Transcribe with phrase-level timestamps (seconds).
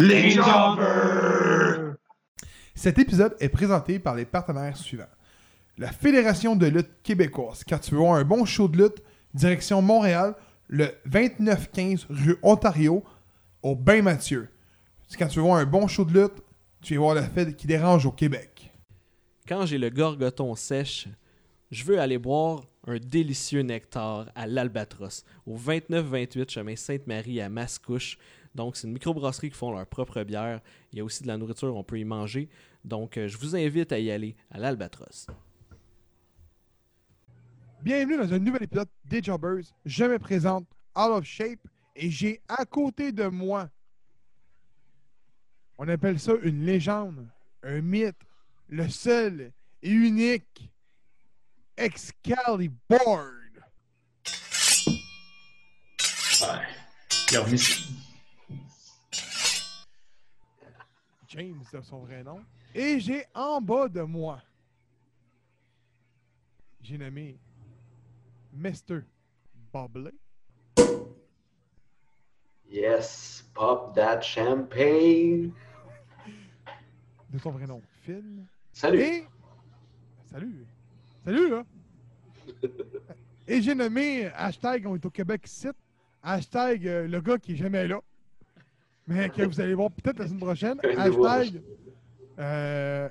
[0.00, 0.34] Les!
[2.74, 5.04] Cet épisode est présenté par les partenaires suivants.
[5.76, 7.64] La Fédération de lutte québécoise.
[7.68, 9.02] Quand tu veux voir un bon show de lutte,
[9.34, 10.34] direction Montréal,
[10.68, 13.04] le 2915 rue Ontario,
[13.62, 14.48] au Bain Mathieu.
[15.18, 16.42] Quand tu veux voir un bon show de lutte,
[16.80, 18.72] tu vas voir la fête qui dérange au Québec.
[19.46, 21.08] Quand j'ai le gorgoton sèche,
[21.70, 28.16] je veux aller boire un délicieux nectar à l'Albatros, au 29-28 chemin Sainte-Marie à Mascouche.
[28.54, 30.60] Donc, c'est une microbrasserie qui font leur propre bière.
[30.92, 32.48] Il y a aussi de la nourriture, on peut y manger.
[32.84, 35.26] Donc, euh, je vous invite à y aller à l'Albatros.
[37.82, 39.64] Bienvenue dans un nouvel épisode des Jobbers.
[39.86, 41.60] Je me présente Out of Shape
[41.96, 43.70] et j'ai à côté de moi,
[45.78, 47.26] on appelle ça une légende,
[47.62, 48.20] un mythe,
[48.68, 50.70] le seul et unique
[51.76, 52.74] Excalibur.
[56.42, 56.68] Ouais.
[57.30, 57.99] Il a remis.
[61.30, 62.44] James de son vrai nom.
[62.74, 64.42] Et j'ai en bas de moi,
[66.82, 67.38] j'ai nommé
[68.52, 69.02] Mr.
[69.72, 70.12] Bobley.
[72.68, 75.52] Yes, pop that champagne.
[77.30, 78.44] De son vrai nom, Phil.
[78.72, 79.00] Salut.
[79.00, 79.26] Et.
[80.32, 80.66] Salut.
[81.24, 81.64] Salut, là.
[83.46, 85.76] Et j'ai nommé hashtag on est au Québec site.
[86.22, 88.00] Hashtag euh, le gars qui est jamais là.
[89.10, 90.80] Mais que vous allez voir peut-être la semaine prochaine.
[90.96, 91.60] Hashtag.
[92.38, 93.08] euh,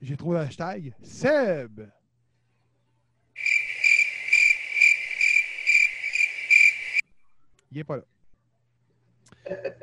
[0.00, 0.94] j'ai trop d'hashtag.
[1.02, 1.86] Seb.
[7.70, 8.02] Il est pas là.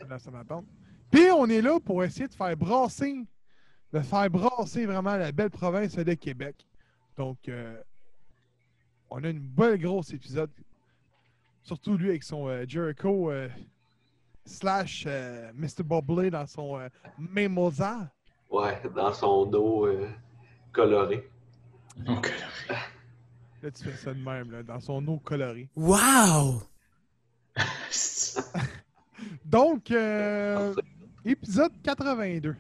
[0.10, 0.66] Là, ça m'attend.
[1.12, 3.16] Puis on est là pour essayer de faire brasser,
[3.94, 6.66] de faire brasser vraiment la belle province de Québec.
[7.16, 7.80] Donc, euh,
[9.12, 10.50] on a une belle grosse épisode.
[11.62, 13.32] Surtout lui avec son euh, Jericho
[14.46, 15.84] slash euh, Mr.
[15.84, 18.12] Bobley dans son euh, Mimosa.
[18.50, 20.10] Ouais, dans son dos euh,
[20.72, 21.30] coloré.
[22.08, 22.32] Ok.
[23.62, 25.70] Là, tu fais ça de même, là, dans son eau colorée.
[25.76, 26.64] Wow!
[29.46, 30.76] Donc, euh,
[31.24, 32.56] épisode 82.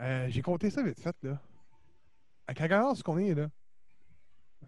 [0.00, 1.40] Euh, J'ai compté ça vite fait, là.
[2.46, 3.48] À quelle ce qu'on est, là?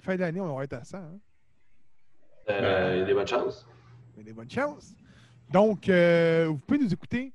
[0.00, 0.96] Fin d'année, on va être à 100.
[0.98, 1.18] Hein?
[2.50, 3.66] Euh, il y a des bonnes chances.
[4.14, 4.94] Il y a des bonnes chances.
[5.50, 7.32] Donc, euh, vous pouvez nous écouter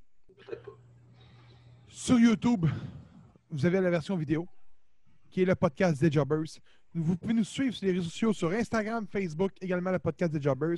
[1.88, 2.66] sur YouTube.
[3.50, 4.48] Vous avez la version vidéo,
[5.32, 6.60] qui est le podcast des Jobbers.
[6.94, 10.42] Vous pouvez nous suivre sur les réseaux sociaux, sur Instagram, Facebook, également le podcast des
[10.42, 10.78] Jobbers.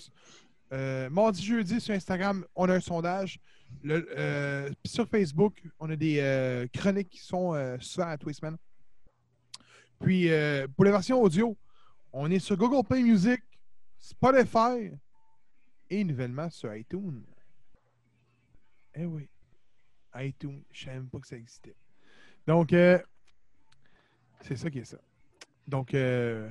[0.73, 3.39] Euh, mardi, jeudi, sur Instagram, on a un sondage.
[3.85, 8.57] Euh, sur Facebook, on a des chroniques qui sont souvent à tous les semaines.
[9.99, 10.29] Puis,
[10.75, 11.57] pour la version audio,
[12.13, 13.41] on est sur Google Play Music,
[13.99, 14.91] Spotify
[15.91, 17.21] et nouvellement sur iTunes.
[18.95, 19.27] Eh oui,
[20.15, 21.75] iTunes, je savais même pas que ça existait.
[22.47, 22.97] Donc, euh,
[24.41, 24.97] c'est ça qui est ça.
[25.67, 26.49] Donc, euh,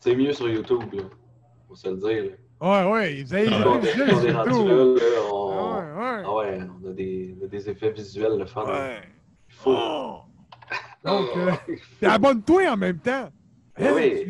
[0.00, 1.04] C'est mieux sur YouTube, là.
[1.68, 2.36] Faut se le dire.
[2.60, 2.84] là.
[2.86, 4.98] ouais, ouais, vous avez, vous On avez est, visuel on est sur rendu YouTube.
[4.98, 5.50] là, là, on...
[5.52, 8.64] Ah ouais, Ah ouais, on a des, on a des effets visuels, le fun.
[8.66, 9.00] ouais.
[9.48, 9.74] Il faut.
[9.76, 10.20] Oh!
[11.04, 11.52] Donc, euh,
[12.08, 13.30] abonne-toi en même temps.
[13.78, 14.26] Hein, oui,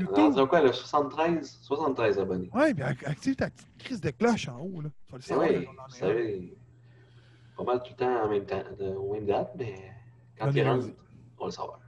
[0.49, 1.59] quoi, le 73?
[1.62, 2.51] 73 abonnés.
[2.53, 4.81] Puis ac- active ta petite crise de cloche en haut.
[4.81, 4.89] Là.
[5.07, 6.57] Tu vas le savoir, oui, là, vous savez,
[7.57, 9.93] pas mal tout le temps en même temps, de, aux mêmes dates, mais
[10.39, 10.87] quand il rentre,
[11.39, 11.79] on le saura.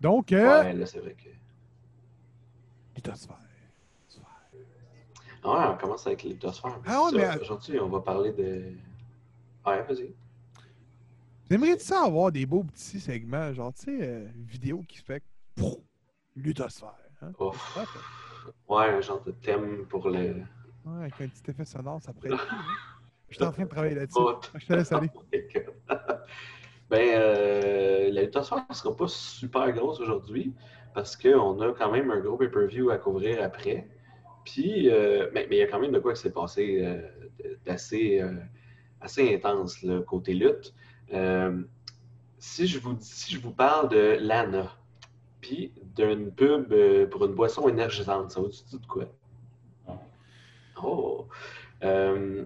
[0.00, 1.28] Donc, euh, Ouais, là, c'est vrai que.
[2.96, 3.36] lithosphère.
[5.42, 6.80] Ah ouais, on commence avec les lithosphères.
[6.86, 8.72] Ah ouais, mais- Aujourd'hui, on va parler de.
[9.66, 10.12] Ouais, vas-y.
[11.50, 15.22] Aimeriez ça avoir des beaux petits segments, genre, tu sais, euh, vidéo qui fait
[16.38, 16.94] luthosphère.
[17.22, 17.32] Hein?
[17.38, 17.78] Ouf.
[18.68, 20.42] Ouais, un genre de thème pour le.
[20.84, 22.64] Ouais, avec un petit effet sonore, ça pourrait être hein?
[23.28, 24.20] Je suis en train de travailler là-dessus.
[24.54, 25.10] Je te laisse aller.
[26.90, 30.54] Ben, euh, la lithosphère ne sera pas super grosse aujourd'hui
[30.94, 33.86] parce qu'on a quand même un gros pay-per-view à couvrir après.
[34.46, 37.54] Puis, euh, mais mais il y a quand même de quoi qui s'est passé euh,
[37.66, 38.22] d'assez
[39.02, 40.74] assez intense là, côté lutte.
[42.38, 44.72] Si, je vous, si je vous parle de Lana,
[45.42, 49.04] puis d'une pub euh, pour une boisson énergisante, ça vous dit de quoi?
[50.82, 51.26] Oh!
[51.82, 52.44] Euh,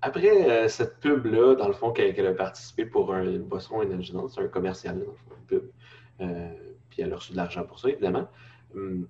[0.00, 4.30] après euh, cette pub-là, dans le fond, qu'elle a participé pour un- une boisson énergisante,
[4.30, 5.70] c'est un commercial, dans le fond, une pub.
[6.20, 6.48] Euh,
[6.90, 8.28] puis elle a reçu de l'argent pour ça, évidemment.
[8.74, 9.06] Hum,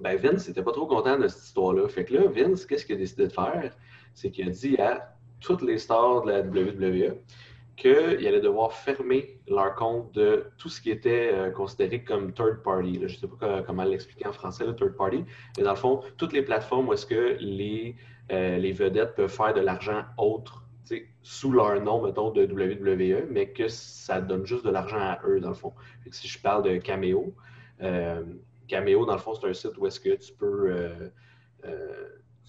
[0.00, 1.88] ben Vince n'était pas trop content de cette histoire-là.
[1.88, 3.76] Fait que là, Vince, qu'est-ce qu'il a décidé de faire?
[4.14, 7.16] C'est qu'il a dit à toutes les stars de la WWE
[7.76, 12.62] qu'il allait devoir fermer leur compte de tout ce qui était euh, considéré comme third
[12.62, 12.96] party.
[12.96, 15.24] Je ne sais pas co- comment l'expliquer en français, le third party.
[15.56, 17.96] Mais dans le fond, toutes les plateformes où est-ce que les,
[18.32, 20.64] euh, vedettes peuvent faire de l'argent autre
[21.22, 25.38] sous leur nom, mettons, de WWE, mais que ça donne juste de l'argent à eux,
[25.40, 25.72] dans le fond.
[26.10, 27.34] Si je parle de Cameo,
[27.82, 28.24] euh,
[28.66, 30.74] Cameo, dans le fond, c'est un site où est-ce que tu peux,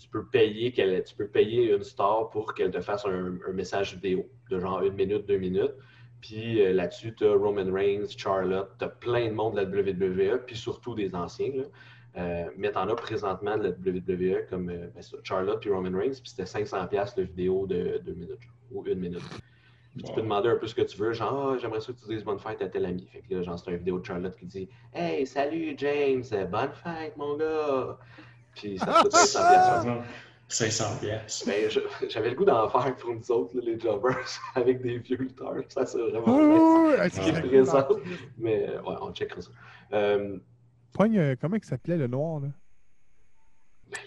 [0.02, 3.54] tu peux payer qu'elle, tu peux payer une star pour qu'elle te fasse un, un
[3.54, 5.76] message vidéo de genre une minute, deux minutes.
[6.22, 9.68] Puis euh, là-dessus, tu as Roman Reigns, Charlotte, tu as plein de monde de la
[9.68, 11.52] WWE, puis surtout des anciens.
[11.56, 11.64] Là.
[12.18, 16.20] Euh, mais t'en as présentement de la WWE comme euh, ben, Charlotte puis Roman Reigns,
[16.22, 19.22] puis c'était 500$ le vidéo de deux minutes ou une minute.
[19.96, 22.00] Puis tu peux demander un peu ce que tu veux, genre, Ah, j'aimerais ça que
[22.00, 23.06] tu dises bonne fête à tel ami.
[23.08, 26.74] Fait que là, genre, c'est une vidéo de Charlotte qui dit Hey, salut James, bonne
[26.74, 27.98] fête mon gars.
[28.56, 30.02] Puis ça te coûte 500$.
[30.48, 31.44] 500 pièces.
[31.48, 34.18] Ben, je- j'avais le goût d'en faire pour nous autres, là, les jobbers,
[34.56, 35.56] avec des vieux lutteurs.
[35.70, 36.26] Ça, c'est vraiment
[37.00, 37.10] Ah.
[37.10, 37.88] très Présent.
[38.38, 39.50] Mais ouais, on checkera ça.
[39.94, 40.38] Euh,
[40.94, 42.50] Pogne, euh, comment il s'appelait le noir, là?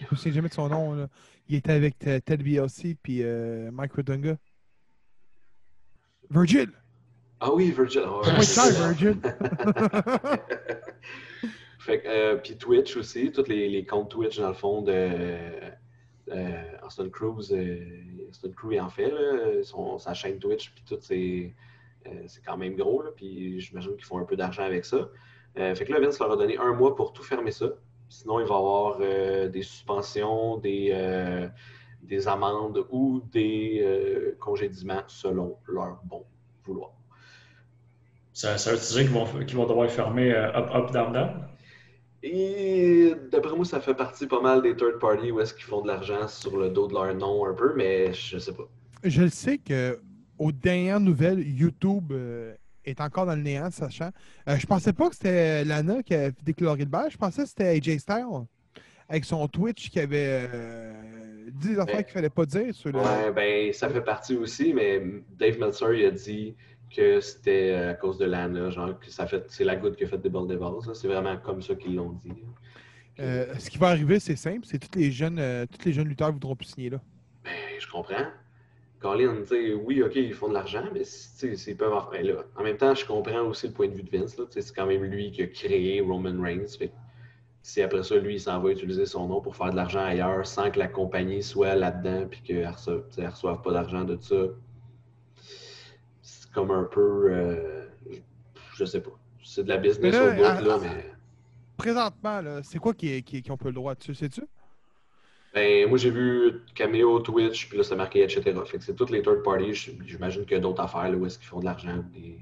[0.01, 1.07] Je me souviens jamais de son nom, là.
[1.47, 4.35] Il était avec Ted BLC puis euh, Mike Redunga.
[6.29, 6.69] Virgil!
[7.39, 8.03] Ah oui, Virgil.
[8.05, 8.71] Ah ouais.
[8.71, 9.17] Virgil?
[11.85, 15.09] fait euh, puis Twitch aussi, tous les, comptes Twitch, dans le fond, de
[16.31, 18.49] euh, Austin Cruz, euh, Austin
[18.81, 19.13] en fait,
[19.99, 21.53] sa chaîne Twitch, puis tout, c'est
[22.07, 25.09] euh, quand même gros, puis j'imagine qu'ils font un peu d'argent avec ça.
[25.55, 27.67] Fait que là, Vince leur a donné un mois pour tout fermer ça.
[28.09, 28.97] Sinon, il va y avoir
[29.49, 31.49] des suspensions, des,
[32.01, 36.25] des amendes ou des congédiements selon leur bon
[36.65, 36.91] vouloir.
[38.33, 41.54] Ça, ça veut dire qu'ils vont, qu'ils vont devoir fermer Up, Up, Down, Down?
[42.27, 45.81] Et d'après moi, ça fait partie pas mal des third parties où est-ce qu'ils font
[45.81, 48.67] de l'argent sur le dos de leur nom un peu, mais je sais pas.
[49.03, 49.99] Je le sais que
[50.39, 54.09] aux dernières nouvelles, YouTube euh, est encore dans le néant, sachant.
[54.49, 57.11] Euh, je pensais pas que c'était Lana qui avait déclaré le bail.
[57.11, 58.47] Je pensais que c'était AJ Styles
[59.07, 60.93] avec son Twitch qui avait euh,
[61.51, 62.03] dit des affaires Ouais.
[62.05, 62.97] qu'il fallait pas dire sur le.
[62.97, 64.99] Ouais, ben, ça fait partie aussi, mais
[65.37, 66.55] Dave Meltzer, il a dit
[66.95, 70.07] que c'était à cause de Lana, genre que ça fait, c'est la goutte qui a
[70.07, 70.87] fait déborder des vases.
[70.87, 70.93] là.
[70.93, 72.33] C'est vraiment comme ça qu'ils l'ont dit.
[73.19, 76.07] Euh, ce qui va arriver, c'est simple, c'est tous les jeunes, euh, tous les jeunes
[76.07, 77.01] lutteurs voudront plus signer là.
[77.43, 78.27] Ben, je comprends.
[78.99, 82.43] Colin, tu sais, oui, OK, ils font de l'argent, mais s'ils peuvent en faire là.
[82.57, 84.35] En même temps, je comprends aussi le point de vue de Vince.
[84.49, 86.67] C'est quand même lui qui a créé Roman Reigns.
[86.79, 86.91] Fait
[87.61, 90.45] si après ça, lui, il s'en va utiliser son nom pour faire de l'argent ailleurs
[90.45, 94.35] sans que la compagnie soit là-dedans puis qu'elle reçoive, elle reçoive pas d'argent de ça,
[96.55, 97.27] comme un peu.
[97.29, 97.85] euh,
[98.75, 99.11] je sais pas.
[99.43, 101.11] C'est de la business là, au bout, à- là, mais.
[101.77, 103.93] Présentement, là, c'est quoi qui, qui, qui ont peu le droit?
[103.95, 104.41] Dessus, sais-tu?
[105.53, 108.41] Ben, moi, j'ai vu Cameo, Twitch, puis là, c'est marqué, etc.
[108.65, 109.73] Fait que c'est toutes les third parties.
[110.05, 112.03] J'imagine qu'il y a d'autres affaires là, où est-ce qu'ils font de l'argent.
[112.13, 112.39] des-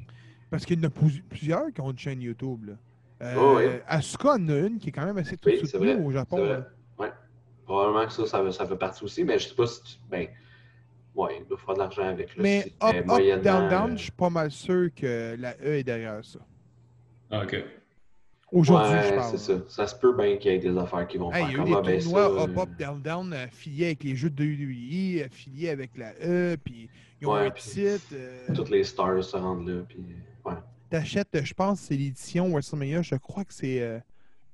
[0.50, 2.66] Parce qu'il y en a plus- plusieurs qui ont une chaîne YouTube.
[2.66, 2.74] Là.
[3.22, 3.66] Euh, Oh, oui.
[3.88, 6.38] Asuka en a une qui est quand même assez Oui, soutenue au Japon.
[6.38, 6.64] c'est vrai.
[7.00, 7.12] Ouais.
[7.66, 9.94] Probablement que ça, ça, ça fait partie aussi, mais je sais pas si tu.
[10.10, 10.28] Ben,
[11.16, 12.36] ouais, il doit faire de l'argent avec.
[12.36, 14.90] Là, Mais si- up, mais up, moyennement, down, down, euh, je suis pas mal sûr
[14.96, 16.40] que la E est derrière ça.
[17.32, 17.56] Ah, OK.
[18.52, 19.32] Aujourd'hui, je ouais, parle.
[19.32, 19.62] c'est ça.
[19.68, 21.54] Ça se peut bien qu'il y ait des affaires qui vont Hey, faire il y
[21.54, 24.04] a eu comme des ah, ben, tournois ça, up, euh, up, down, down, affiliés avec
[24.04, 26.88] les jeux de WWE, affiliés avec la E, puis
[27.20, 28.10] ils ont Ouais, un puis site.
[28.14, 29.82] euh, Toutes les stars se rendent là.
[29.90, 30.06] Puis,
[30.46, 30.54] ouais.
[30.92, 34.00] T'achètes, euh, je pense, c'est l'édition WrestleMania, je crois que c'est euh,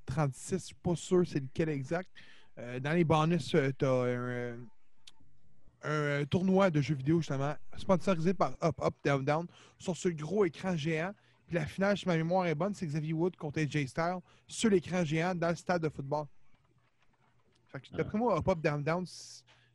[0.06, 2.08] 36, je suis pas sûr c'est lequel exact.
[2.58, 4.56] Euh, dans les bonus, euh, t'as un, euh,
[5.84, 10.10] un, euh, tournoi de jeux vidéo, justement, sponsorisé par Up, Up, Down, Down, sur ce
[10.10, 11.14] gros écran géant.
[11.48, 14.70] Puis la finale, si ma mémoire est bonne, c'est Xavier Wood contre AJ Styles sur
[14.70, 16.26] l'écran géant dans le stade de football.
[17.70, 19.06] Fait que d'après moi, Up, Up, Down, Down,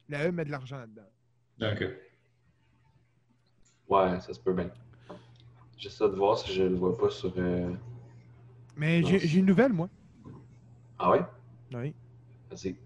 [0.09, 1.03] la E met de l'argent là-dedans.
[1.73, 1.85] OK.
[3.89, 4.71] ouais, ça se peut bien.
[5.77, 7.33] J'essaie de voir si je le vois pas sur.
[7.37, 7.73] euh,
[8.77, 9.89] Mais j'ai une nouvelle, moi.
[10.99, 11.25] Ah ouais?
[11.73, 11.95] Oui.
[12.51, 12.77] Vas-y.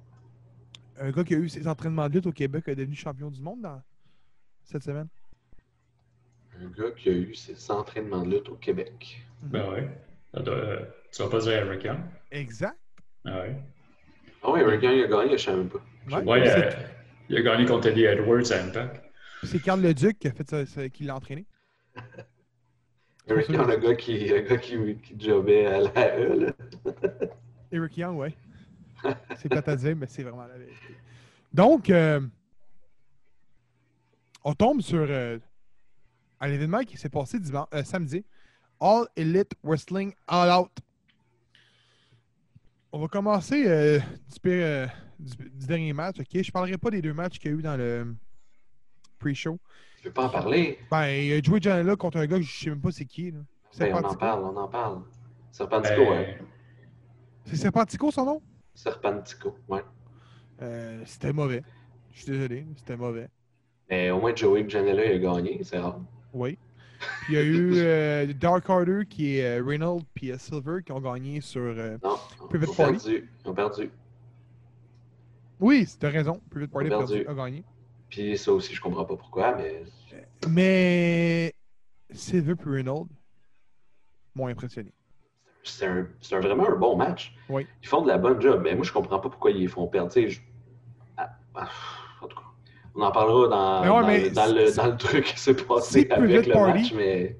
[1.00, 3.40] Un gars qui a eu ses entraînements de lutte au Québec est devenu champion du
[3.40, 3.80] monde dans
[4.64, 5.08] cette semaine.
[6.60, 9.20] Un gars qui a eu ses entraînements de lutte au Québec.
[9.42, 9.88] Ben ouais.
[10.34, 12.00] Doit, euh, tu vas pas dire Eric Young?
[12.32, 12.76] Exact.
[13.24, 13.56] Ah ouais.
[14.42, 16.22] Ah ouais, Eric Young, il a gagné, je savais même pas.
[16.24, 16.70] Ouais, euh,
[17.28, 19.04] il a gagné contre Eddie Edwards à Impact.
[19.44, 21.46] C'est Carl Leduc qui a fait ça, ça- qui l'a entraîné.
[23.28, 26.52] Eric Young, le gars qui, le gars qui, qui jobait à la E, là.
[27.70, 28.34] Eric Young, ouais.
[29.36, 30.96] c'est pas à dire, mais c'est vraiment la vérité.
[31.52, 32.20] Donc, euh,
[34.44, 35.38] on tombe sur euh,
[36.40, 38.24] un événement qui s'est passé dimanche, euh, samedi.
[38.80, 40.70] All Elite Wrestling All Out.
[42.92, 44.86] On va commencer euh, du, pire, euh,
[45.18, 46.20] du- du dernier match.
[46.20, 46.42] ok?
[46.42, 48.14] Je parlerai pas des deux matchs qu'il y a eu dans le
[49.18, 49.58] pre-show.
[49.98, 50.78] Tu veux pas en parler?
[50.90, 53.30] Ben, il a joué Janela contre un gars que je sais même pas c'est qui.
[53.32, 53.40] là.
[53.78, 55.02] Ben, on en parle, on en parle.
[55.50, 56.38] Serpentico, Ben, ouais.
[57.46, 58.42] C'est Serpentico son nom?
[58.82, 59.82] Serpentico, ouais.
[60.62, 61.64] Euh, c'était mauvais.
[62.12, 63.28] Je suis désolé, c'était mauvais.
[63.90, 66.00] Mais au moins, Joey Janela a gagné, c'est rare.
[66.32, 66.56] Oui.
[67.22, 70.82] Puis il y a eu euh, Dark Order qui est euh, Reynolds puis euh, Silver
[70.84, 71.60] qui ont gagné sur.
[72.04, 72.18] Non,
[72.50, 72.92] Private Party.
[72.92, 73.30] perdu.
[73.44, 73.90] Ils ont perdu.
[75.58, 76.40] Oui, t'as raison.
[76.48, 77.12] Private Party a Perdu.
[77.24, 77.64] perdu- a gagné.
[78.08, 79.82] Puis ça aussi, je comprends pas pourquoi, mais
[80.48, 81.52] Mais
[82.12, 83.08] Silver puis Reynolds
[84.36, 84.92] m'ont impressionné.
[85.70, 87.34] C'est un, c'est un- vraiment un bon match.
[87.48, 87.66] Oui.
[87.82, 89.86] Ils font de la bonne job, mais moi, je comprends pas pourquoi ils les font
[89.86, 90.10] perdre.
[90.14, 90.40] Je-
[91.16, 91.68] ah, ah,
[92.20, 92.42] en tout cas,
[92.94, 95.24] on en parlera dans, Mais ouais, dans mais le, dans, le, c'est- dans le truc
[95.24, 96.78] qui s'est passé avec le Party.
[96.80, 97.36] match, mais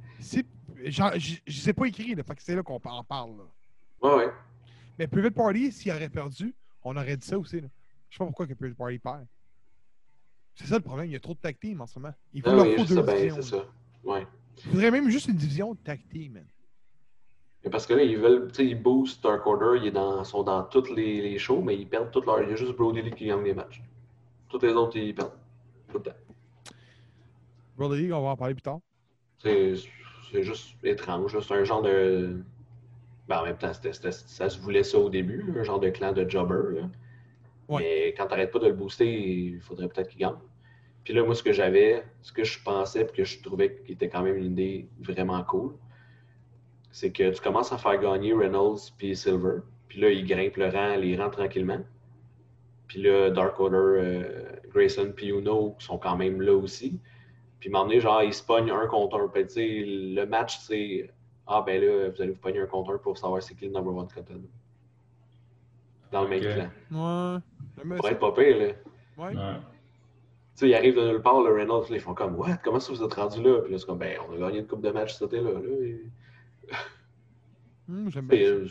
[0.81, 3.31] je sais pas écrit, là, fait que c'est là qu'on en parle.
[3.37, 3.45] là.
[4.09, 4.33] ouais, ouais.
[4.99, 7.61] Mais Private Party, s'il aurait perdu, on aurait dit ça aussi.
[7.61, 7.69] Là.
[8.09, 9.27] Je sais pas pourquoi que Private Party perd.
[10.55, 12.13] C'est ça le problème, il y a trop de tag team en ce moment.
[12.33, 13.43] Il faut Ah leur oui, faut je sais deux divisions.
[13.43, 13.57] ça.
[14.03, 14.27] Ouais.
[14.65, 16.47] Il faudrait même juste une division de tag team, man.
[17.71, 20.63] Parce que là, ils veulent, tu sais, ils boostent Dark Order, ils dans- sont dans
[20.63, 22.43] tous les, les shows, mais ils perdent toutes leurs.
[22.43, 23.83] Il y a juste Brody Lee qui gagne les matchs.
[24.49, 25.33] Tous les autres, ils perdent.
[25.89, 26.17] Tout le temps.
[27.77, 28.81] Brother League, on va en parler plus tard.
[29.39, 29.75] C'est
[30.43, 31.39] juste étrange.
[31.41, 32.43] C'est un genre de.
[33.29, 36.29] Ben, en même temps, ça se voulait ça au début, un genre de clan de
[36.29, 36.81] jobber.
[37.69, 37.83] Ouais.
[37.83, 40.37] Mais quand t'arrêtes pas de le booster, il faudrait peut-être qu'il gagne.
[41.05, 43.93] Puis là, moi, ce que j'avais, ce que je pensais, puis que je trouvais qui
[43.93, 45.75] était quand même une idée vraiment cool,
[46.99, 49.61] c'est que tu commences à faire gagner Reynolds puis Silver.
[49.87, 51.79] Puis là, ils grimpent le rang, les rangs tranquillement.
[52.89, 54.43] Puis là, Dark Order, euh,
[54.75, 56.99] Grayson puis Uno sont quand même là aussi.
[57.61, 59.29] Puis m'emmener, genre, ils se pognent un contre un.
[59.29, 61.09] Puis tu sais, le match, c'est
[61.47, 63.71] Ah, ben là, vous allez vous pogner un contre un pour savoir c'est qui le
[63.71, 64.49] number one contender.
[66.11, 66.69] Dans le même clan.
[66.91, 67.97] Ouais.
[67.97, 68.65] Pour être pas pire, là.
[69.17, 69.37] Ouais.
[69.37, 69.55] Ouais.
[70.57, 72.57] Tu sais, ils arrivent de nulle part, le Reynolds, là, ils font comme What?
[72.65, 73.61] Comment ça vous êtes rendu là?
[73.63, 75.53] Puis là, c'est comme Ben, on a gagné une coupe de match cet été-là.
[75.53, 76.03] Là, et-
[76.71, 78.21] Et, bien ça.
[78.33, 78.69] euh,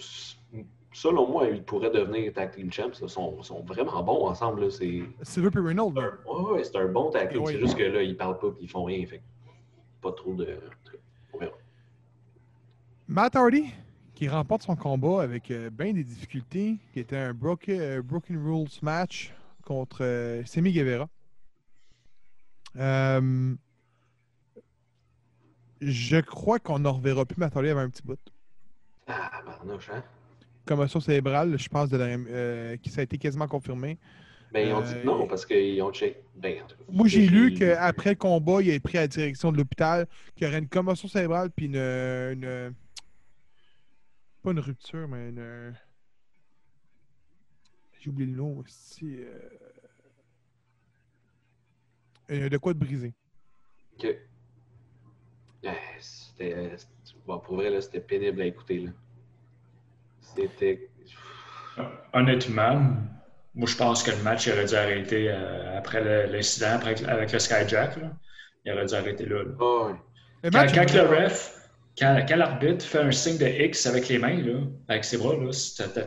[0.94, 2.89] selon moi, ils pourraient devenir tag team champs.
[3.01, 4.72] Ils sont, sont vraiment bons ensemble.
[4.72, 7.42] C'est Silver puis Reynolds, ouais, c'est un bon tag team.
[7.42, 7.54] Ouais.
[7.54, 9.06] C'est juste que là, ils parlent pas et ils font rien.
[9.06, 9.22] Fait
[10.01, 10.60] pas trop de.
[13.10, 13.74] Matt Hardy,
[14.16, 18.38] qui remporte son combat avec euh, bien des difficultés, qui était un broken, euh, broken
[18.38, 21.08] Rules match contre euh, Semi Guevara.
[25.81, 28.19] Je crois qu'on ne reverra plus Hardy avant un petit bout.
[29.07, 30.03] Ah, barnouche, hein?
[30.65, 33.98] Commotion cérébrale, je pense, de la, euh, qui ça a été quasiment confirmé.
[34.51, 36.24] Ben, ils ont dit Euh, non parce qu'ils ont check.
[36.36, 39.57] Ben, Moi, j'ai lu qu'après le combat, il a été pris à la direction de
[39.57, 42.74] l'hôpital, qu'il y aurait une commotion cérébrale puis une, une-
[44.41, 45.74] Pas une rupture, mais une.
[48.00, 49.17] J'ai oublié le nom aussi.
[52.29, 53.13] euh, De quoi de brisé.
[53.98, 54.07] Ok.
[55.99, 56.75] C'était.
[57.25, 58.79] Bon, pour vrai, là, c'était pénible à écouter.
[58.79, 58.91] Là.
[60.21, 60.89] C'était.
[62.13, 62.95] Honnêtement,
[63.53, 67.31] moi je pense que le match il aurait dû arrêter euh, après l'incident, après- avec
[67.31, 67.97] le Skyjack.
[67.97, 68.11] Là.
[68.65, 69.43] Il aurait dû arrêter là.
[69.43, 69.51] là.
[69.59, 69.91] Oh,
[70.43, 74.17] Quand, match, quand le ref, quand, quand l'arbitre fait un signe de X avec les
[74.17, 75.35] mains, là, avec ses bras,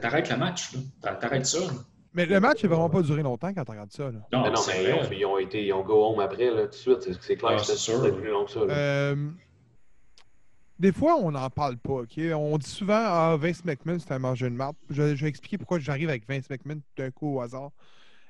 [0.00, 0.70] t'arrêtes le match.
[1.02, 1.58] T'arrêtes ça.
[2.12, 4.04] Mais le match n'a vraiment pas duré longtemps quand tu regardes ça.
[4.10, 4.20] Là.
[4.32, 5.16] Non, Mais non, c'est mais ils ont, vrai.
[5.18, 5.64] ils ont été.
[5.66, 7.02] Ils ont go home après, là, tout de suite.
[7.02, 8.02] C'est- C'est clair Ah, que c'était c'est sûr.
[8.02, 8.64] c'était plus long que ça.
[8.64, 8.74] là.
[8.74, 9.30] Euh,
[10.78, 11.92] des fois, on n'en parle pas.
[12.02, 12.18] ok?
[12.34, 14.76] On dit souvent Ah, Vince McMahon, c'est un mangeur de marde.
[14.88, 17.70] Je, je vais expliquer pourquoi j'arrive avec Vince McMahon d'un coup au hasard.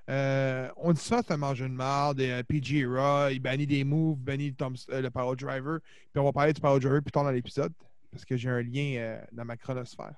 [0.08, 2.20] Euh, on dit souvent que c'est un mangeur de marde.
[2.20, 5.78] Et, euh, PG Era, il bannit des moves, bannit le, Tom- euh, le Power Driver.
[6.12, 7.72] Puis on va parler du Power Driver plus tard dans l'épisode.
[8.10, 10.14] Parce que j'ai un lien euh, dans ma chronosphère.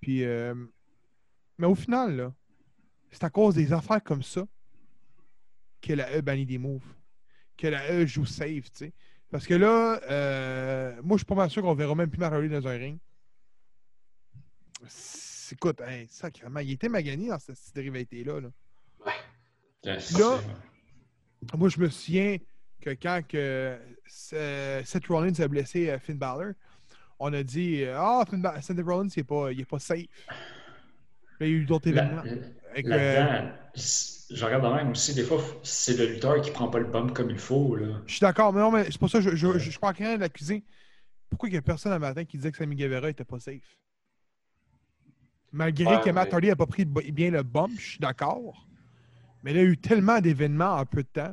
[0.00, 0.54] Puis, euh,
[1.58, 2.34] mais au final, là,
[3.10, 4.46] c'est à cause des affaires comme ça
[5.80, 6.82] que la E bannit des moves.
[7.56, 8.92] Que la E joue safe, tu sais.
[9.30, 12.48] Parce que là, euh, moi, je suis pas mal sûr qu'on verra même plus Marley
[12.48, 12.98] dans un ring.
[14.88, 18.40] C'est- Écoute, hein, sacrément, il était magané dans cette cette rivalité-là.
[18.40, 18.48] là.
[19.04, 19.12] Ouais,
[20.00, 20.40] c'est- Là-
[21.56, 22.38] Moi, je me souviens
[22.80, 23.78] que quand que
[24.32, 26.54] euh, Seth Rollins a blessé euh, Finn Balor,
[27.18, 30.06] on a dit Ah, Finn Ba- Seth Rollins, il n'est pas, il est pas safe.
[31.48, 32.22] Y a eu d'autres événements.
[32.70, 36.78] Avec, euh, je regarde de même aussi, des fois, c'est le lutteur qui prend pas
[36.78, 37.76] le bump comme il faut.
[37.76, 38.00] Là.
[38.06, 39.92] je suis d'accord, mais non, mais c'est pour ça que je, je, je, je prends
[39.92, 40.64] rien de l'accuser.
[41.30, 43.78] Pourquoi il n'y a personne un matin qui disait que Sammy Guevara était pas safe?
[45.52, 48.66] Malgré Ouais, que Matt Hardy n'a pas pris bien le bump, je suis d'accord.
[49.42, 51.32] Mais il y a eu tellement d'événements en peu de temps.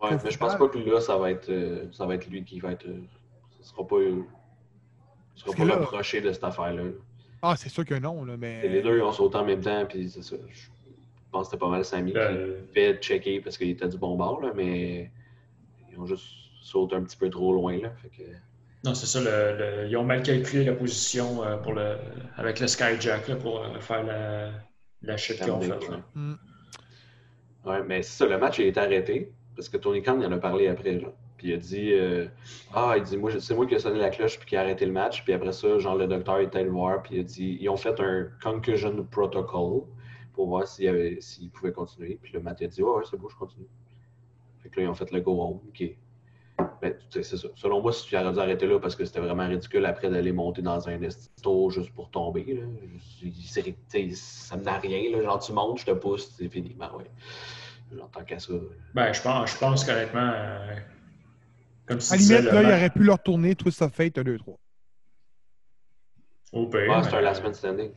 [0.00, 2.44] Ouais, mais je pense pas que là, ça va être, euh, ça va être lui
[2.44, 2.86] qui va être.
[2.86, 3.02] euh,
[3.60, 3.96] ça sera pas.
[3.96, 4.22] euh,
[5.36, 6.84] il sera pas là- reproché de cette affaire-là.
[7.42, 8.68] Ah, c'est sûr que non, là, Et mais.
[8.68, 10.36] Les deux, ils ont sauté en même temps, puis c'est ça.
[10.48, 10.68] Je
[11.32, 14.16] pense que c'était pas mal Sammy Euh, qui fait checker parce qu'il était du bon
[14.16, 15.10] bord, là, mais
[15.90, 16.26] ils ont juste
[16.62, 17.76] sauté un petit peu trop loin.
[17.78, 18.22] Là, fait que...
[18.84, 19.20] Non, c'est ça.
[19.20, 21.96] le- le- ils ont mal calculé la position euh, pour le,
[22.36, 24.50] avec le Skyjack là, pour euh, faire la,
[25.02, 25.88] la shit qu'ils ont faite.
[25.88, 26.00] là.
[26.16, 26.34] ouais.
[27.64, 30.32] Ouais, mais c'est ça, le match a été arrêté parce que Tony Khan il en
[30.32, 30.98] a parlé après.
[31.00, 31.12] Genre.
[31.42, 32.26] Puis il a dit euh,
[32.72, 34.86] Ah, il dit moi, c'est moi qui ai sonné la cloche puis qui a arrêté
[34.86, 35.24] le match.
[35.24, 37.76] Puis après ça, genre le docteur était allé voir puis il a dit ils ont
[37.76, 39.82] fait un concussion protocol
[40.34, 42.20] pour voir s'il s'il pouvait continuer.
[42.22, 43.66] Puis le Matt a dit Ouais, ouais, c'est beau, je continue.
[44.62, 45.60] Fait que là, ils ont fait le go home.
[45.68, 45.96] OK.
[46.80, 47.48] Ben, c'est ça.
[47.56, 50.30] Selon moi, si tu aurais dû arrêter là parce que c'était vraiment ridicule après d'aller
[50.30, 52.44] monter dans un estisto juste pour tomber.
[52.54, 52.62] Là.
[54.14, 55.10] Ça me n'a rien.
[55.10, 55.24] Là.
[55.24, 56.76] Genre, tu montes, je te pousse, c'est fini.
[56.78, 57.10] Ben ouais.
[57.96, 58.52] Genre, qu'à ça.
[58.94, 60.76] Ben, je pense, je pense qu'honnêtement, euh,
[61.86, 64.56] comme À limite, là, il aurait pu leur tourner Twist of Fate 2-3.
[66.52, 67.92] au pire, Ah, c'est un last man standing.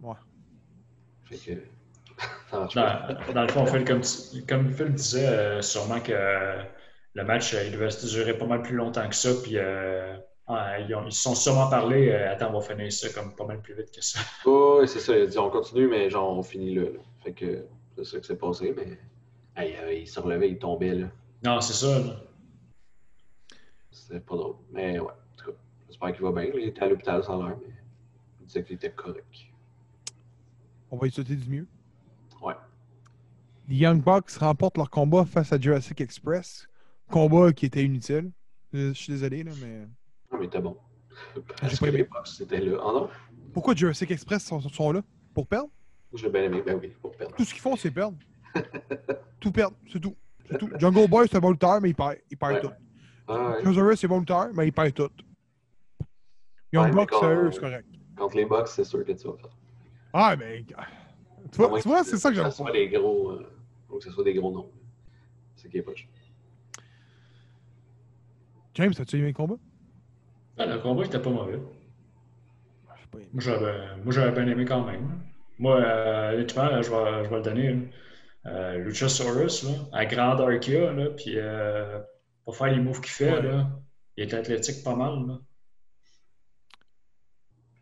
[0.00, 0.14] Ouais.
[1.24, 1.60] Fait que.
[2.52, 2.68] Dans,
[3.34, 6.62] dans le fond, Phil, comme, Phil disait, euh, sûrement que euh,
[7.14, 9.30] le match, euh, il devait durer pas mal plus longtemps que ça.
[9.42, 10.16] Puis euh,
[10.46, 13.34] ah, ils, ont- ils se sont sûrement parlé, euh, attends, on va finir ça comme
[13.34, 14.20] pas mal plus vite que ça.
[14.46, 15.16] Oh, ouais, c'est ça.
[15.16, 16.82] Il a dit on continue, mais genre, on finit là.
[16.82, 17.00] là.
[17.24, 17.66] Fait que
[17.96, 18.96] c'est ça qui s'est passé, mais.
[19.56, 21.06] Hey, euh, il se relevait, il tombait, là.
[21.44, 22.00] Non, c'est ça.
[23.90, 24.56] C'était pas drôle.
[24.72, 26.50] Mais ouais, en tout cas, j'espère qu'il va bien.
[26.54, 27.72] Il était à l'hôpital sans l'heure, mais
[28.40, 29.26] il disait qu'il était correct.
[30.90, 31.66] On va y sauter du mieux.
[32.40, 32.54] Ouais.
[33.68, 36.66] Les Young Bucks remportent leur combat face à Jurassic Express.
[37.10, 38.30] Combat qui était inutile.
[38.72, 39.86] Je je suis désolé, là, mais.
[40.30, 40.76] Ah, mais il était bon.
[41.60, 41.98] Parce pas que aimé.
[41.98, 42.78] les Bucks, c'était là.
[42.82, 43.10] Ah non?
[43.52, 45.02] Pourquoi Jurassic Express sont, sont là?
[45.34, 45.68] Pour perdre?
[46.14, 46.62] J'ai bien aimé.
[46.64, 47.34] Ben oui, pour perdre.
[47.36, 48.16] Tout ce qu'ils font, c'est perdre.
[49.40, 50.16] tout perdre, c'est tout.
[50.50, 50.68] C'est tout.
[50.78, 52.16] Jungle Boy, c'est un bon lutteur, mais il perd.
[52.30, 52.60] Il perd Ouais.
[52.60, 52.70] tout.
[53.28, 53.96] Ah, ouais.
[53.96, 55.10] C'est bon lutteur, mais il perd tout.
[56.72, 57.10] Young Bucks,
[57.52, 57.86] c'est correct.
[58.16, 59.50] Contre les Bucks, c'est sûr que tu vas faire.
[60.12, 60.64] Ah, mais.
[60.64, 60.86] Tu À
[61.56, 62.72] vois, moins tu vois c'est ça que j'aime soit pas.
[62.72, 63.30] des gros.
[63.30, 63.46] Euh,
[63.88, 64.70] faut que ce soit des gros noms.
[65.56, 66.08] C'est qui est poche.
[68.74, 69.54] James, as-tu aimé le combat?
[70.58, 71.60] Ah, le combat était pas mauvais.
[72.88, 73.18] Ah, pas.
[73.32, 75.20] Moi, j'avais, bien aimé quand même.
[75.58, 76.82] Moi, euh, je, vais,
[77.24, 77.88] je vais le donner.
[78.46, 82.00] Euh, Luchasaurus, là, à grandeur qu'il a, là, puis euh,
[82.44, 83.42] pour faire les moves qu'il fait, Ouais.
[83.42, 83.70] là,
[84.16, 85.26] il est athlétique pas mal.
[85.26, 85.38] Là.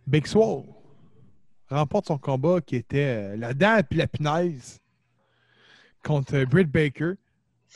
[0.06, 0.64] Big Swole
[1.68, 4.80] remporte son combat qui était euh, la dent puis la punaise
[6.04, 7.12] contre euh, Britt Baker.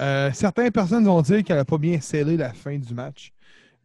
[0.01, 3.33] Euh, certaines personnes vont dire qu'elle n'a pas bien scellé la fin du match,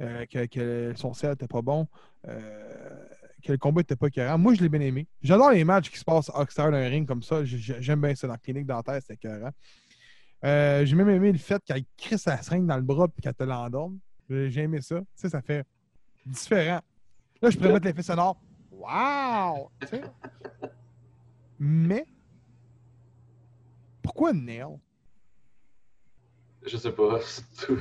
[0.01, 1.87] euh, que, que son sel n'était pas bon,
[2.27, 3.05] euh,
[3.41, 4.37] que le combat n'était pas écœurant.
[4.37, 5.07] Moi, je l'ai bien aimé.
[5.21, 7.43] J'adore les matchs qui se passent à extérieur d'un ring comme ça.
[7.43, 9.51] J'aime bien ça dans la clinique dentaire, c'est écœurant.
[10.43, 13.33] Euh, J'ai même aimé le fait qu'elle crisse sa seringue dans le bras et qu'elle
[13.33, 13.99] te l'endorme.
[14.29, 14.99] J'ai aimé ça.
[14.99, 15.65] Tu sais, ça fait
[16.25, 16.79] différent.
[17.41, 18.39] Là, je pourrais mettre l'effet sonore.
[18.71, 19.69] Wow!
[21.59, 22.05] Mais,
[24.01, 24.77] pourquoi Nail?
[26.65, 27.19] Je sais pas.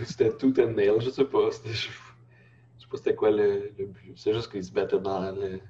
[0.05, 1.01] C'était tout and nail.
[1.01, 1.51] Je sais pas.
[1.53, 1.89] C'était-
[2.91, 4.13] pas c'était quoi le, le but.
[4.17, 5.61] C'est juste qu'ils se battaient dans le,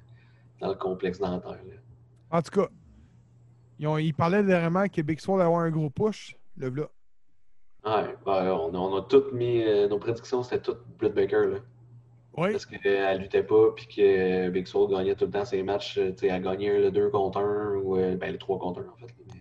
[0.59, 1.51] dans le complexe dentaire.
[1.51, 1.75] Là.
[2.31, 2.67] En tout cas,
[3.79, 6.35] ils, ont- ils parlaient vraiment que Big allait avoir un gros push.
[6.57, 6.89] Le v'là.
[7.85, 7.91] Ouais,
[8.25, 9.63] ouais, on, a, on a toutes mis.
[9.63, 11.45] euh, nos prédictions, c'était toutes Britt Baker.
[11.47, 11.57] Là.
[12.37, 12.51] Oui.
[12.51, 15.97] Parce qu'elle luttait pas, puis que Big Soul gagnait tout le temps ses matchs.
[15.97, 18.81] euh, tu sais, Elle gagnait le 2 contre 1, ou euh, ben, le 3 contre
[18.81, 19.13] 1 en fait.
[19.27, 19.40] mais-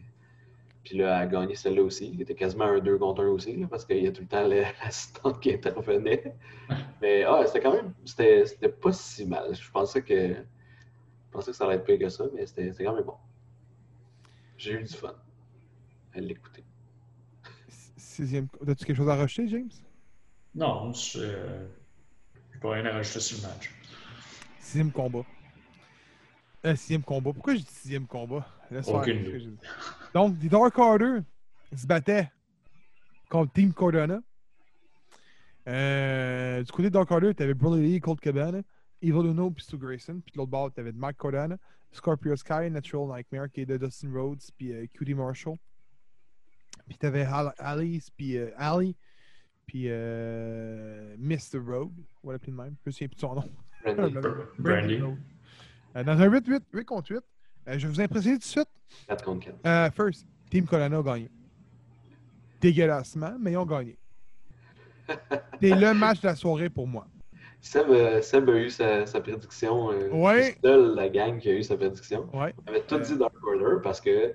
[0.85, 2.11] Puis là, elle a gagné celle-là aussi.
[2.13, 4.29] Il était quasiment un 2 contre 1 aussi, là, parce qu'il y a tout le
[4.29, 4.47] temps
[4.83, 6.35] l'assistante qui intervenait.
[7.03, 7.93] Mais ah, c'était quand même.
[8.05, 9.55] C'était c'était pas si mal.
[9.55, 10.35] Je pensais que.
[10.35, 13.17] Je pensais que ça allait être pire que ça, mais c'était c'était quand même bon.
[14.57, 15.15] J'ai eu du fun
[16.15, 16.65] à l'écouter.
[17.97, 18.49] Sixième.
[18.67, 19.71] As-tu quelque chose à rajouter, James?
[20.55, 21.67] Non, c'est, euh,
[22.53, 23.73] j'ai pas rien à rajouter sur le match.
[24.59, 25.25] Sixième combat.
[26.65, 27.33] Euh, sixième combat.
[27.33, 28.47] Pourquoi je dis sixième combat?
[28.71, 29.57] Laisse Aucune
[30.15, 31.21] Donc, les Dark Order
[31.75, 32.31] se battaient
[33.29, 34.21] contre Team Cordona.
[35.69, 38.61] Euh, du côté de Dark Order, tu avais Brother Lee, Colt Cabana,
[39.01, 40.21] Evil Uno, puis Stu Grayson.
[40.25, 41.57] Puis de l'autre bord, tu avais Mike Cordana,
[41.93, 45.57] Scorpio Sky, Natural Nightmare, qui est de Dustin Rhodes, puis euh, Cutie Marshall.
[46.89, 47.27] Puis tu avais
[47.59, 48.97] Alice, puis euh, Ali,
[49.67, 51.59] puis Mr.
[51.65, 51.93] Rogue,
[52.25, 52.75] on va l'appeler de même.
[52.85, 53.49] Je me souviens plus de son nom.
[53.85, 54.15] Randy,
[54.59, 55.01] Brandy.
[55.01, 55.19] Rogue.
[55.97, 57.21] Euh, dans un 8-8, 8 contre 8,
[57.69, 58.69] euh, je vais vous impressionner tout de suite.
[59.09, 59.57] 4 contre 4.
[59.67, 61.31] Euh, first, Team Colonna a gagné.
[62.61, 63.97] Dégueulassement, mais ils ont gagné.
[65.61, 67.07] C'est le match de la soirée pour moi.
[67.61, 69.89] Seb, euh, Seb a eu sa, sa prédiction.
[70.13, 70.57] Ouais.
[70.63, 72.29] C'est seul la gang qui a eu sa prédiction.
[72.33, 72.55] Ouais.
[72.65, 74.35] On avait tout dit Dark Order parce que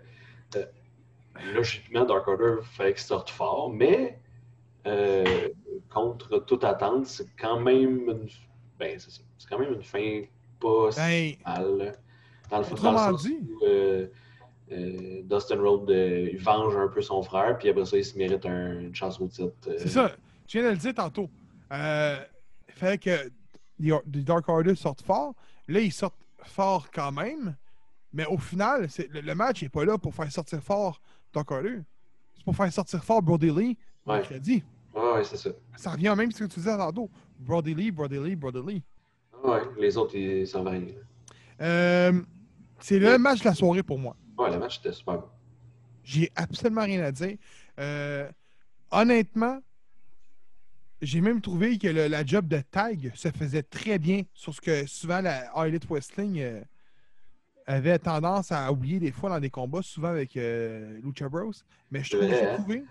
[1.54, 4.20] logiquement, Dark Order fallait qu'il sorte fort, mais
[5.90, 8.28] contre toute attente, c'est quand même une,
[8.78, 10.22] ben, c'est quand même une fin
[10.60, 11.96] pas si Ben, mal.
[12.50, 14.08] Dans le dans le sens dit- où, euh,
[14.72, 18.18] euh, Dustin Rhodes euh, il venge un peu son frère, puis après ça, il se
[18.18, 19.52] mérite un- une chance au titre.
[19.78, 20.12] c'est ça.
[20.48, 21.30] Je viens de le dire tantôt.
[21.72, 23.32] Il fallait que
[23.80, 23.92] les
[24.24, 25.34] Dark Order sortent fort.
[25.68, 27.56] Là, ils sortent fort quand même.
[28.14, 31.02] Mais au final, le, le match n'est pas là pour faire sortir fort
[31.34, 31.80] Dark Order.
[32.36, 33.78] C'est pour faire sortir fort Brody Lee.
[34.06, 34.24] Ouais.
[34.24, 34.64] Je l'ai dit.
[34.94, 35.50] Ouais, ouais, c'est ça.
[35.76, 37.10] Ça revient même ce que tu disais tantôt.
[37.40, 38.84] Brody Lee, Brody Lee, Brody Lee.
[39.44, 40.84] Ouais, les autres, ils s'en vont rien.
[41.62, 42.22] Euh,
[42.86, 44.16] c'est le match de la soirée pour moi.
[44.38, 45.28] Ouais, le match était super bon.
[46.04, 47.36] J'ai absolument rien à dire.
[47.80, 48.30] Euh,
[48.92, 49.60] honnêtement,
[51.02, 54.62] j'ai même trouvé que le- la job de tag se faisait très bien sur ce
[54.62, 56.62] que souvent la Elite Wrestling euh,
[57.66, 61.54] avait tendance à oublier des fois dans des combats, souvent avec euh, Lucha Bros.
[61.90, 62.54] Mais je trouve, j'ai hein?
[62.54, 62.84] trouvé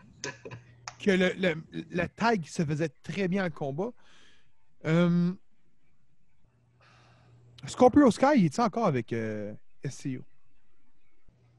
[0.98, 3.92] que le, tag se faisait très bien en combat.
[4.86, 5.30] Euh,
[7.68, 9.54] Scorpio Sky, il est encore avec euh,
[9.88, 10.22] SCU?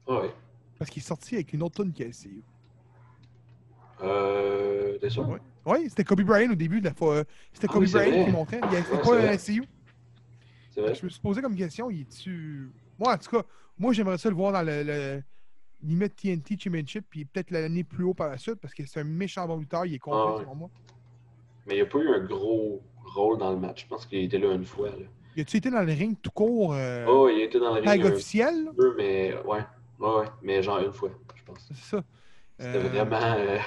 [0.08, 0.30] Ah ouais.
[0.78, 2.42] Parce qu'il est sorti avec une autre tune que SCU.
[4.02, 5.28] Euh, t'es sûr?
[5.28, 5.38] Ouais.
[5.64, 7.24] Oui, c'était Kobe Bryant au début de la fois.
[7.52, 8.60] C'était Ah Kobe oui, Bryant qui montrait.
[8.62, 9.38] Il Ouais, pas un.
[9.38, 9.64] SCU.
[10.70, 10.94] C'est vrai?
[10.94, 12.70] Je me suis posé comme question, il est-tu.
[12.98, 13.42] Moi, en tout cas,
[13.78, 15.22] moi, j'aimerais ça le voir dans le, le
[15.82, 19.04] limite TNT Championship, puis peut-être l'année plus haut par la suite, parce que c'est un
[19.04, 20.40] méchant bon lutteur, il est complet Ah ouais.
[20.42, 20.70] selon moi.
[21.66, 23.84] Mais il n'y a pas eu un gros rôle dans le match.
[23.84, 24.90] Je pense qu'il était là une fois.
[24.90, 25.06] Là.
[25.36, 28.00] Il a-tu été dans le ring tout court, euh, Oh, il était dans le tag
[28.00, 28.64] ring un officiel?
[28.64, 28.70] là?
[28.76, 29.60] peu, mais ouais.
[29.98, 30.26] Ouais, ouais.
[30.42, 31.68] Mais genre une fois, je pense.
[31.68, 32.04] C'est ça.
[32.58, 33.34] C'était Euh, vraiment.
[33.38, 33.58] Euh...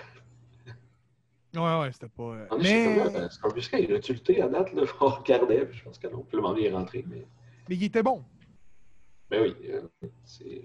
[1.55, 2.23] Ouais, ouais, c'était pas.
[2.23, 3.11] euh, On Mais...
[3.11, 4.71] toi, Scorpio Sky, il a-tu lutté à date?
[4.73, 4.83] Là?
[5.01, 6.19] On regardait, puis je pense que non.
[6.27, 7.03] Puis le moment, il est rentré.
[7.07, 7.25] Mais,
[7.67, 8.23] mais il était bon.
[9.31, 9.81] mais oui, euh,
[10.25, 10.61] c'est.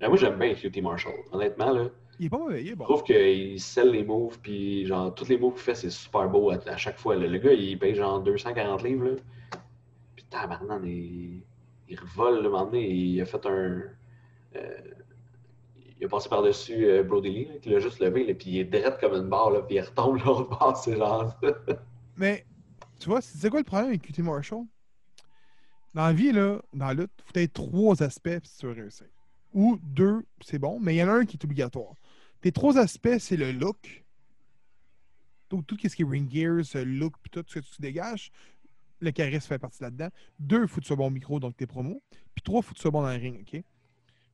[0.00, 1.14] Mais moi, j'aime bien QT Marshall.
[1.32, 1.84] Honnêtement, là.
[2.20, 2.84] Il est pas mauvais, il est Je bon.
[2.84, 6.50] trouve qu'il scelle les moves, puis genre, tous les moves qu'il fait, c'est super beau
[6.50, 7.16] à, à chaque fois.
[7.16, 7.26] là.
[7.26, 9.12] Le gars, il paye genre 240 livres, là.
[10.34, 11.42] Puis tabarnak, il,
[11.88, 13.82] il revole, le moment donné, il a fait un...
[14.56, 14.78] euh,
[16.00, 18.58] il a passé par-dessus euh, Brody Lee, là, qui l'a juste levé, là, puis il
[18.58, 21.38] est drette comme une barre, là, puis il retombe l'autre barre, c'est genre...
[22.16, 22.44] Mais,
[22.98, 24.64] tu vois, c'est quoi le problème avec QT Marshall?
[25.94, 28.72] Dans la vie, là, dans la lutte, il faut être trois aspects si tu veux
[28.72, 29.06] réussir.
[29.52, 31.94] Ou deux, c'est bon, mais il y en a un qui est obligatoire.
[32.40, 34.04] Tes trois aspects, c'est le look.
[35.50, 38.32] Donc, tout ce qui est ring gears, look, puis tout ce que tu dégages.
[39.04, 40.08] Le charisme fait partie là-dedans.
[40.38, 42.02] Deux, faut que tu sois bon au micro, donc tes promos.
[42.34, 43.62] Puis trois, faut que tu sois bon dans le ring, OK?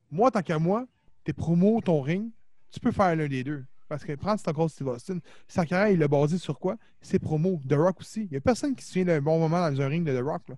[0.09, 0.87] Moi, tant qu'à moi,
[1.25, 2.31] tes promos, ton ring,
[2.71, 3.65] tu peux faire l'un des deux.
[3.89, 6.77] Parce que prendre Stone Cold Steve Austin, sa carrière, il l'a basé sur quoi?
[7.01, 7.59] Ses promos.
[7.67, 8.23] The Rock aussi.
[8.23, 10.23] Il n'y a personne qui se souvient d'un bon moment dans un ring de The
[10.23, 10.47] Rock.
[10.47, 10.55] Là.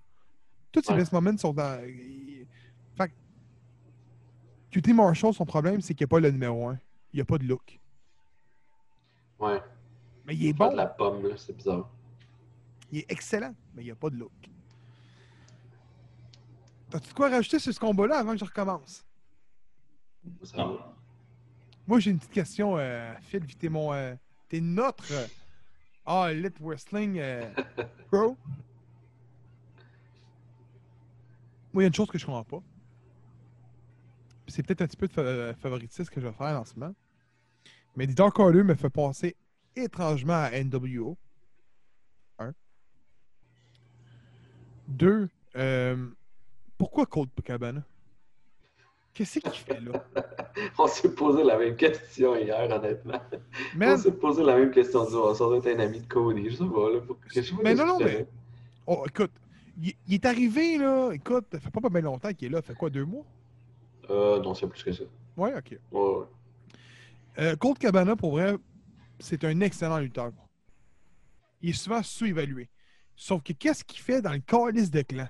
[0.70, 0.98] Tous ces Ouais.
[0.98, 1.80] best moments sont dans.
[2.96, 3.14] Fait que
[4.80, 6.78] QT Marshall, son problème, c'est qu'il n'y a pas le numéro 1.
[7.12, 7.80] Il n'y a pas de look.
[9.40, 9.60] Ouais,
[10.24, 10.72] Mais il est pas bon.
[10.72, 11.90] de la pomme, là, c'est bizarre.
[12.94, 14.30] Il est excellent, mais il n'y a pas de look.
[16.90, 19.04] T'as-tu de quoi rajouter sur ce combat-là avant que je recommence?
[20.56, 20.78] Non.
[21.88, 23.92] Moi, j'ai une petite question, euh, Phil, vu que t'es mon.
[23.92, 24.14] euh,
[24.48, 25.10] t'es notre.
[25.12, 25.26] euh,
[26.06, 27.50] Ah, Elite Wrestling euh,
[28.12, 28.36] Pro.
[31.72, 32.62] Moi, il y a une chose que je comprends pas.
[34.46, 36.94] C'est peut-être un petit peu de fa- favoritisme que je vais faire en ce moment.
[37.96, 39.34] Mais Dark Order me fait penser
[39.74, 41.18] étrangement à NWO.
[44.88, 45.28] Deux.
[45.56, 45.96] euh,
[46.78, 47.82] pourquoi Cold Cabana?
[49.12, 50.04] Qu'est-ce qu'il fait là?
[50.78, 53.20] On s'est posé la même question hier, honnêtement.
[53.80, 55.00] On s'est posé la même question.
[55.02, 56.90] On ça doit être un ami de Cody, je sais pas.
[56.90, 58.26] Là, pour- je sais pas Mais non, non, mais-.
[58.86, 59.30] Oh, écoute,
[59.80, 61.12] il, il est arrivé, là.
[61.12, 62.58] Écoute, ça fait pas bien longtemps qu'il est là.
[62.58, 63.24] Ça fait quoi, deux mois?
[64.10, 65.04] Euh, non, c'est plus que ça.
[65.36, 65.78] Ouais, ok.
[65.92, 66.26] Ouais, ouais.
[67.38, 68.56] Euh, Colt Cabana, pour vrai,
[69.20, 70.32] c'est un excellent lutteur.
[71.62, 72.68] Il est souvent sous-évalué.
[73.16, 75.28] Sauf que qu'est-ce qu'il fait dans le calice de clan?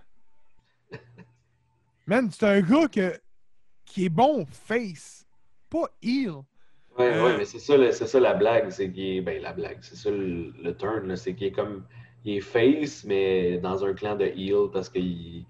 [2.07, 3.19] Man, c'est un gars que,
[3.85, 5.27] qui est bon face,
[5.71, 6.31] pas heel.
[6.99, 9.21] Ouais, Euh, ouais, mais c'est ça, c'est ça la blague, c'est qu'il est.
[9.21, 11.85] Ben, la blague, c'est ça le, le turn, c'est qu'il est comme.
[12.25, 15.45] Il est face, mais dans un clan de heel parce qu'il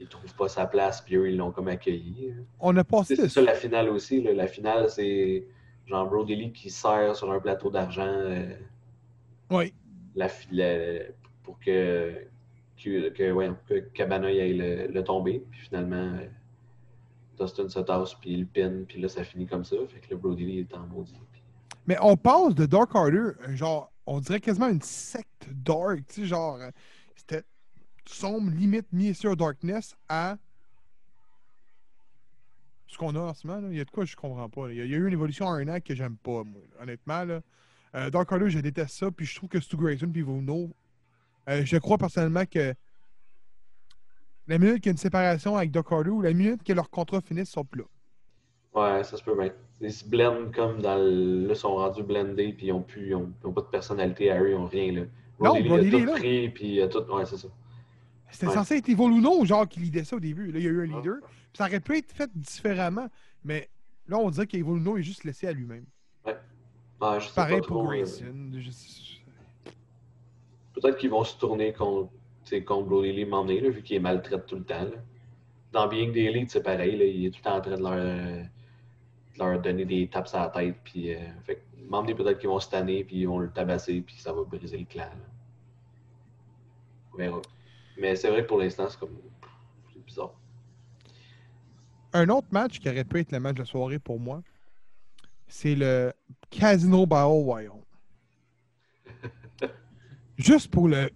[0.00, 2.30] il trouve pas sa place, puis eux, ils l'ont comme accueilli.
[2.32, 2.42] hein.
[2.60, 4.20] On a passé C'est ça la finale aussi.
[4.22, 4.32] là.
[4.32, 5.46] La finale, c'est
[5.86, 8.54] genre Brody Lee qui sert sur un plateau d'argent euh,
[9.50, 9.72] Oui.
[10.14, 11.04] la, fi- la-
[11.48, 12.26] pour que,
[12.76, 15.42] que, ouais, que Cabana y aille le, le tomber.
[15.50, 16.12] Puis finalement,
[17.40, 19.76] Dustin se tasse, puis il pin, puis là, ça finit comme ça.
[19.88, 21.14] Fait que le Brody Lee est en maudit.
[21.86, 26.26] Mais on passe de Dark euh, genre, on dirait quasiment une secte dark, tu sais,
[26.26, 26.58] genre,
[27.16, 27.44] c'était
[28.04, 29.36] sombre, limite Mr.
[29.36, 30.36] Darkness à
[32.88, 33.68] ce qu'on a en ce moment.
[33.70, 34.70] Il y a de quoi je comprends pas.
[34.70, 37.24] Il y a, eu une évolution en un an que j'aime pas, moi, honnêtement.
[37.24, 37.40] Là.
[37.94, 40.70] Euh, Dark Order, je déteste ça, puis je trouve que Stu Grayson puis Vuno,
[41.48, 42.74] euh, je crois personnellement que
[44.46, 45.70] la minute qu'il y a une séparation avec
[46.10, 47.86] ou la minute que leur contrat finisse, ils sont plus là.
[48.74, 49.52] Ouais, ça se peut bien.
[49.80, 51.46] Ils se blendent comme dans le.
[51.46, 53.08] Là, ils sont rendus blendés, puis ils n'ont plus.
[53.08, 55.02] Ils ont, ils ont pas de personnalité à eux, ils n'ont rien, là.
[55.40, 56.12] Non, Lee Lee tout là.
[56.14, 56.98] pris, puis tout.
[57.12, 57.48] Ouais, c'est ça.
[58.30, 58.54] C'était Ouais.
[58.54, 60.50] censé être Evoluno, genre, qui lidait ça au début.
[60.52, 60.98] Là, il y a eu un Ah.
[60.98, 61.16] leader.
[61.22, 63.08] Puis ça aurait pu être fait différemment.
[63.44, 63.68] Mais
[64.10, 65.84] Là, on dirait qu'Evil Uno est juste laissé à lui-même.
[66.98, 68.50] Ah, je sais Pareil pas pour euh, Grayson.
[68.54, 68.70] Je-
[70.80, 72.12] Peut-être qu'ils vont se tourner contre,
[72.66, 74.84] contre Brody Lee m'emmener, vu qu'il est maltraite tout le temps.
[74.84, 74.96] là.
[75.72, 76.96] Dans Being the Elite, c'est pareil.
[76.96, 78.42] là, il est tout le temps en train de leur, euh,
[79.34, 80.76] de leur donner des tapes à la tête.
[80.84, 84.00] Puis, euh, fait que, m'emmener, peut-être qu'ils vont se tanner, puis ils vont le tabasser,
[84.00, 85.04] puis ça va briser le clan.
[85.04, 85.26] là.
[87.12, 87.42] On verra.
[87.98, 89.18] Mais c'est vrai que pour l'instant, c'est comme.
[89.92, 90.34] C'est bizarre.
[92.12, 94.42] Un autre match qui aurait pu être le match de la soirée pour moi,
[95.46, 96.12] c'est le
[96.50, 97.72] Casino Battle Royale.
[100.38, 101.10] Juste pour le,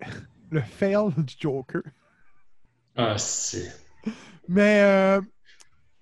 [0.50, 1.82] le fail du Joker.
[2.96, 3.70] Ah, c'est.
[4.48, 5.20] Mais euh,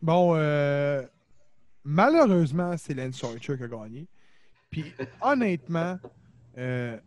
[0.03, 1.05] bon, euh,
[1.85, 4.07] malheureusement, c'est Lance Archer qui a gagné.
[4.71, 5.99] Puis honnêtement,
[6.59, 6.99] euh,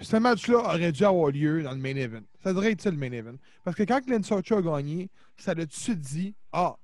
[0.00, 2.22] ce match-là aurait dû avoir lieu dans le main event.
[2.42, 3.36] Ça devrait être ça le main event.
[3.64, 6.76] Parce que quand Lance Archer a gagné, ça a tout de suite dit Ah,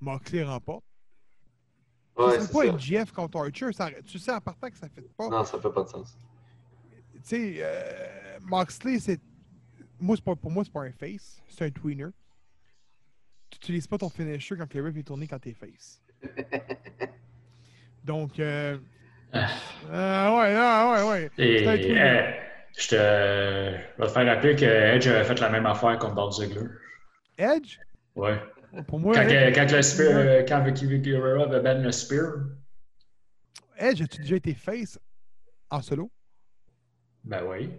[0.00, 0.84] Moxley remporte.
[2.16, 2.72] Ouais, c'est pas ça.
[2.72, 3.72] MGF contre Archer.
[3.72, 5.28] ça- tu sais en partant que ça fait pas.
[5.28, 6.16] Non, ça fait pas de sens.
[7.22, 9.20] Tu sais, euh, Moxley, c'est.
[9.98, 12.06] Moi, c'est pas, pour moi, c'est pas un face, c'est un tweener.
[13.50, 16.00] Tu n'utilises pas ton finisher quand le ref est tourné quand t'es face.
[18.04, 18.78] Donc, euh.
[19.32, 19.48] Ah.
[19.90, 21.30] euh, ouais, ah, ouais, ouais.
[21.38, 22.32] Et euh,
[22.76, 26.14] je te je vais te faire rappeler que Edge avait fait la même affaire contre
[26.14, 26.66] Dolph Ziggler.
[27.38, 27.78] Edge,
[28.16, 28.38] Ouais.
[28.88, 32.32] pour moi, Quand, Edge, quand le spear, euh, quand Vicky Guerrero avait ban le spear,
[33.76, 34.98] Edge, as-tu déjà été face
[35.70, 36.10] en solo?
[37.24, 37.70] Ben oui.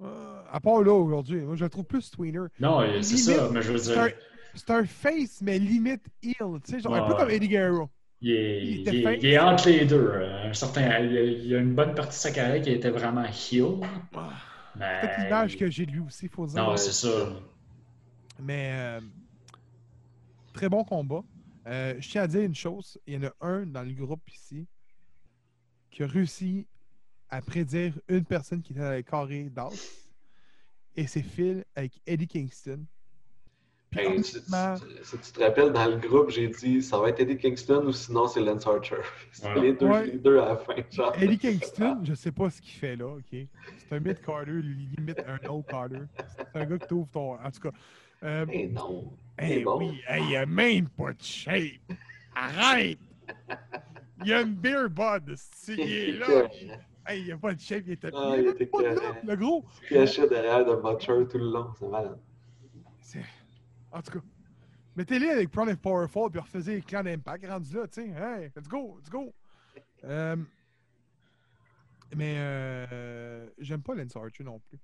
[0.00, 2.46] Euh, à part là aujourd'hui, moi je le trouve plus tweener.
[2.60, 4.08] Non, c'est ça, mais je veux dire,
[4.54, 6.34] c'est un face, mais limite heel.
[6.64, 7.88] Tu sais, genre un peu comme Eddie Guerrero.
[8.20, 9.96] il est, il il est- il est entre les deux.
[10.14, 12.90] euh, Un certain, il y a- il une bonne partie de sa carrière qui était
[12.90, 13.80] vraiment heel.
[14.14, 14.30] Ah,
[14.76, 16.56] mais- Peut-être l'image que j'ai de lui aussi, faut dire.
[16.64, 17.08] Non, c'est ça.
[18.40, 19.00] Mais euh,
[20.52, 21.22] très bon combat.
[21.66, 22.98] Euh, je tiens à dire une chose.
[23.06, 24.66] Il y en a un dans le groupe ici
[25.90, 26.66] qui a réussi
[27.30, 29.70] à prédire une personne qui était dans le carré d'as.
[30.96, 32.84] Et c'est Phil avec Eddie Kingston.
[33.90, 37.20] Puis Hey, tu, si tu te rappelles, dans le groupe, j'ai dit ça va être
[37.20, 38.96] Eddie Kingston ou sinon c'est Lance Archer.
[39.32, 39.60] C'est Ouais.
[39.62, 40.06] les, deux, Ouais.
[40.06, 40.74] les deux à la fin.
[40.90, 41.14] Genre.
[41.16, 43.24] Eddie Kingston, je sais pas ce qu'il fait là, ok?
[43.30, 46.00] C'est un mid-carter, lui, limite un no-carter.
[46.52, 47.34] C'est un gars qui t'ouvre ton.
[47.40, 47.70] En tout cas.
[48.24, 49.10] euh, Eh non.
[49.40, 49.78] Eh C'est bon.
[49.78, 51.80] oui, hey, il a même pas de shape.
[52.34, 52.98] Arrête!
[54.24, 56.48] Il a une beer bud, si il est là?
[57.08, 58.10] il- Hey, il a pas de shape, il était.
[58.14, 59.64] Ah, il il est était là, le gros.
[59.84, 62.18] Il cachait derrière de Butcher tout le long, c'est malade.
[63.90, 64.24] En tout cas,
[64.96, 68.08] mettez-les avec Proud and Powerful puis refaisez les clans d'impact rendu là, tu sais.
[68.10, 69.32] Hey, let's go, let's go.
[70.04, 70.36] Euh,
[72.14, 74.78] mais euh, j'aime pas Lance Archer non plus.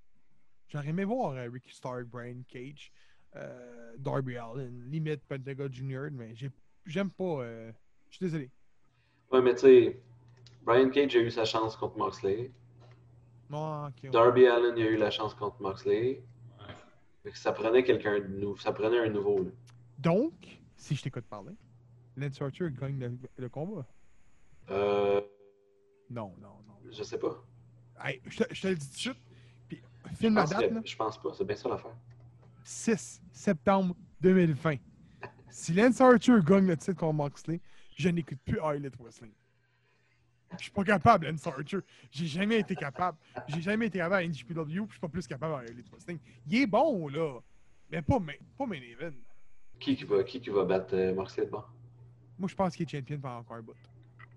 [0.69, 2.91] J'aurais aimé voir euh, Ricky Stark, Brian Cage,
[3.37, 6.51] euh, Darby Allin, limite Pentagon Jr., mais j'ai-
[6.87, 7.45] j'aime pas.
[8.09, 8.51] Je suis désolé.
[9.31, 10.01] Ouais, mais tu sais,
[10.65, 12.51] Brian Cage a eu sa chance contre Moxley.
[13.51, 14.11] Ouais.
[14.11, 16.23] Darby Allen a eu la chance contre Moxley.
[17.25, 17.33] Ouais.
[17.35, 18.57] Ça prenait quelqu'un de nouveau.
[18.57, 19.43] Ça prenait un nouveau.
[19.45, 19.51] Là.
[19.99, 20.33] Donc,
[20.77, 21.53] si je t'écoute parler,
[22.17, 23.87] Lance Archer gagne le, le combat?
[24.71, 25.21] Euh,
[26.11, 26.75] Non, non, non.
[26.91, 27.43] je sais pas.
[28.03, 29.19] Hey, je, te, je te le dis tout de suite.
[29.69, 29.83] Puis,
[30.17, 30.81] filme Je la pense, date, que- là.
[30.85, 31.33] je pense pas.
[31.35, 31.95] C'est bien ça l'affaire.
[32.65, 34.77] 6 septembre 2020.
[35.51, 37.61] Si Lance Archer gagne le titre contre Moxley,
[37.97, 39.33] je n'écoute plus Elite Wrestling.
[40.59, 41.79] Je suis pas capable, Lance Archer.
[42.11, 43.19] J'ai jamais été capable.
[43.49, 46.19] J'ai jamais été capable à NGPW, puis je suis pas plus capable à Elite Wrestling.
[46.49, 47.41] Il est bon, là.
[47.91, 49.13] Mais pas main, pas main event.
[49.79, 51.71] Qui qui va, qui qui va battre euh, bord?
[52.39, 53.75] Moi, je pense qu'il est champion pendant encore un bout.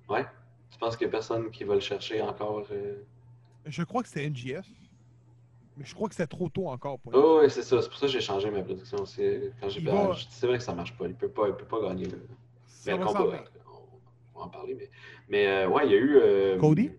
[0.10, 0.26] Ouais?
[0.70, 2.66] Tu penses qu'il y a personne qui va le chercher encore?
[2.72, 3.04] euh?
[3.66, 4.66] Je crois que c'était NGF.
[5.78, 7.82] Mais je crois que c'était trop tôt encore pour Oh, ouais, c'est ça.
[7.82, 9.22] C'est pour ça que j'ai changé ma prédiction aussi.
[9.62, 11.08] Quand j'ai va- C'est vrai que ça marche pas.
[11.08, 12.08] Il peut pas, il peut pas gagner.
[12.66, 13.44] Ça Mais le combat,
[14.38, 14.76] va en parler.
[14.76, 14.90] Mais,
[15.30, 16.16] mais euh, ouais, il y a eu.
[16.18, 16.92] euh, Cody?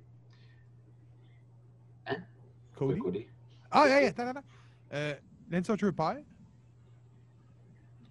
[2.08, 2.16] Ouais,
[2.76, 2.98] Cody?
[3.00, 3.26] Cody.
[3.70, 4.40] Ah, hey, attends, attends.
[4.92, 5.14] Euh,
[5.50, 6.22] Lance Archer perd.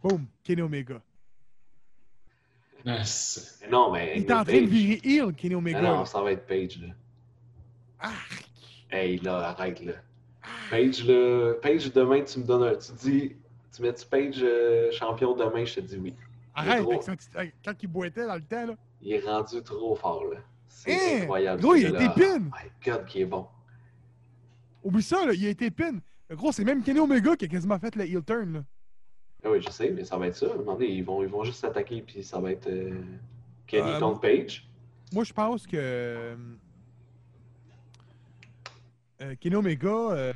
[0.03, 1.01] Boom, Kenny Omega.
[2.85, 4.13] Ah, c'est- Mais non, mais.
[4.17, 5.81] Il est en train de virer heel, Kenny Ah Omega.
[5.81, 6.79] non, ça va être Page.
[6.79, 6.93] Là.
[7.99, 8.45] Arc!
[8.89, 9.93] Hey, là, arrête, là.
[10.69, 11.53] Page, là.
[11.61, 12.75] Page, demain, tu me donnes un.
[12.77, 13.35] Tu dis.
[13.75, 15.65] Tu mets-tu Page euh, champion demain?
[15.65, 16.13] Je te dis oui.
[16.55, 16.91] Arrête, gros.
[16.93, 18.75] avec son petit- avec- quand il boitait dans le temps, là.
[19.01, 20.39] Il est rendu trop fort, là.
[20.67, 21.21] C'est Hein?
[21.23, 21.61] incroyable.
[21.61, 22.37] Gros, il a été pin.
[22.45, 23.47] Oh my god, qui est bon.
[24.83, 25.99] Oublie ça, là, il a été pin.
[26.31, 28.63] Gros, c'est même Kenny Omega qui a quasiment fait le heel turn, là.
[29.43, 30.47] Ah oui, je sais, mais ça va être ça.
[30.47, 33.01] À un moment donné, ils vont, ils vont juste s'attaquer, puis ça va être euh,
[33.67, 34.67] Kenny Euh, contre Page.
[35.13, 35.77] Moi, je pense que.
[35.77, 36.35] euh,
[39.21, 40.33] euh, Kenny Omega,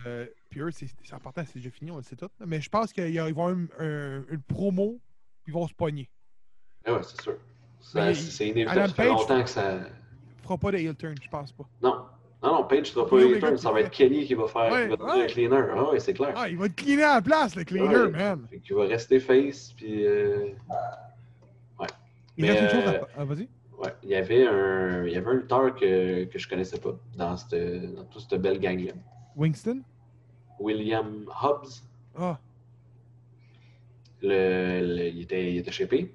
[0.49, 2.29] puis eux, c'est important, c'est déjà fini, on le sait tout.
[2.45, 4.99] Mais je pense qu'ils vont avoir une, un- une promo,
[5.43, 6.09] puis ils vont se pogner.
[6.85, 7.37] Ah ouais, c'est sûr.
[7.81, 8.87] C'est inévitable.
[8.89, 9.79] Ça fait longtemps que ça.
[10.43, 11.65] fera pas de heel turn, je pense pas.
[11.81, 12.05] Non.
[12.43, 13.55] Non, non, Page pas Kenny les Omega turns.
[13.57, 15.23] qui Ça va être Kenny qui va faire Ouais, qui va devenir ouais.
[15.23, 15.63] un cleaner.
[15.75, 16.33] Ah ouais, c'est clair.
[16.35, 18.09] Ah, il va te cleaner à la place, le cleaner, Ouais.
[18.09, 18.47] man.
[18.49, 20.05] Fait qu'il va rester face, puis.
[20.07, 20.47] euh,
[22.37, 23.07] Il Mais, reste une chose euh, à.
[23.17, 23.47] Ah, vas-y.
[23.77, 26.95] Ouais, il y avait un, il y avait un lutteur que, que je connaissais pas
[27.15, 28.93] dans, cette, dans toute cette belle gang-là.
[29.35, 29.81] Winston?
[30.59, 31.83] William Hobbs.
[32.17, 32.39] Ah,
[34.21, 36.11] Le, le- il, était, il était shapé.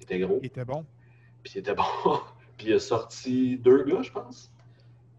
[0.00, 0.38] Il était gros.
[0.42, 0.84] il était bon.
[1.48, 1.82] Puis il était bon.
[2.58, 4.50] puis il a sorti deux gars, je pense.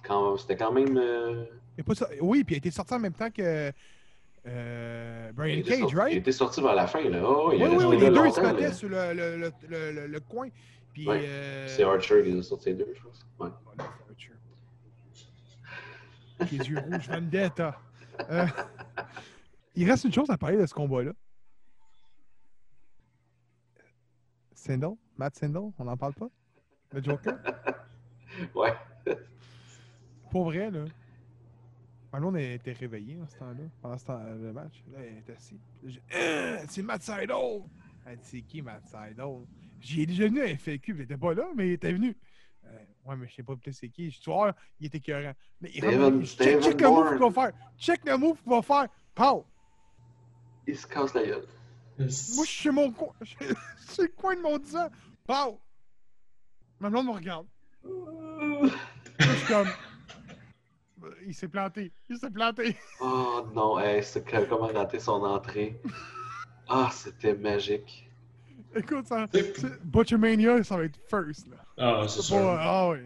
[0.04, 0.96] Quand, c'était quand même.
[0.96, 3.72] euh, Il pas Oui, puis il a été sorti en même temps que.
[4.46, 6.18] Euh, Brian Cage, sorti, il right?
[6.18, 7.02] était sorti vers la fin.
[7.10, 7.20] Là.
[7.28, 10.50] Oh, il Oui, les deux se battaient sur le, le, le, le, coin.
[10.94, 11.08] Puis.
[11.08, 13.26] Ouais, euh, C'est Archer qui les a sortis les deux, je pense.
[13.40, 13.50] Ouais.
[13.66, 14.34] Voilà, c'est Archer.
[16.52, 17.76] Les yeux rouges, Vendetta.
[18.30, 18.46] Euh,
[19.76, 21.12] il reste une chose à parler de ce combat-là.
[24.54, 26.30] Sindel, Matt Sindel, on n'en parle pas?
[26.94, 27.38] Le Joker?
[28.56, 28.74] Ouais.
[30.32, 30.86] Pour vrai, là.
[32.14, 34.82] Marlon était réveillé en ce temps-là, pendant ce temps, le match.
[34.94, 35.60] Là, elle était assis.
[35.84, 37.02] J'ai, Euh, c'est Matt!
[37.10, 39.42] Elle dit, c'est qui Matt Sydal?
[39.82, 42.16] J'y ai déjà venu à FAQ, il était pas là, mais il était venu.
[42.66, 42.70] Euh,
[43.06, 44.10] ouais, mais je sais pas peut-être c'est qui.
[44.10, 45.34] Je suis voir, il était écœurant.
[45.60, 47.52] Mais il David- check, check le move qu'il va faire.
[47.78, 48.88] Check le move qu'il va faire.
[49.16, 49.46] Pow!
[50.66, 51.46] Il se casse la gueule.
[51.98, 53.14] Moi, je suis mon coin.
[53.22, 54.88] Je suis le coin de mon disant.
[55.30, 55.60] Pow!
[56.80, 57.46] Ma blonde me regarde.
[57.84, 58.68] Moi,
[59.20, 59.68] je suis comme.
[61.28, 61.92] Il s'est planté.
[62.10, 62.76] Il s'est planté.
[63.00, 65.80] Oh non, hey, c'est comment rater son entrée.
[66.68, 68.10] Ah, c'était magique.
[68.76, 69.28] Écoute, ça,
[69.84, 71.48] Butchermania, ça va être first.
[71.48, 71.58] Là.
[71.78, 72.38] Ah, c'est C'est sûr.
[72.38, 72.58] pas.
[72.60, 72.98] Ah oui.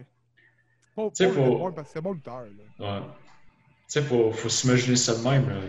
[0.96, 2.44] Pas, Tu sais, pas bon, parce que c'est bon lutteur.
[2.78, 3.00] Là.
[3.00, 3.06] Ouais.
[3.06, 3.12] Tu
[3.88, 5.46] sais, faut, faut s'imaginer ça de même.
[5.50, 5.60] là.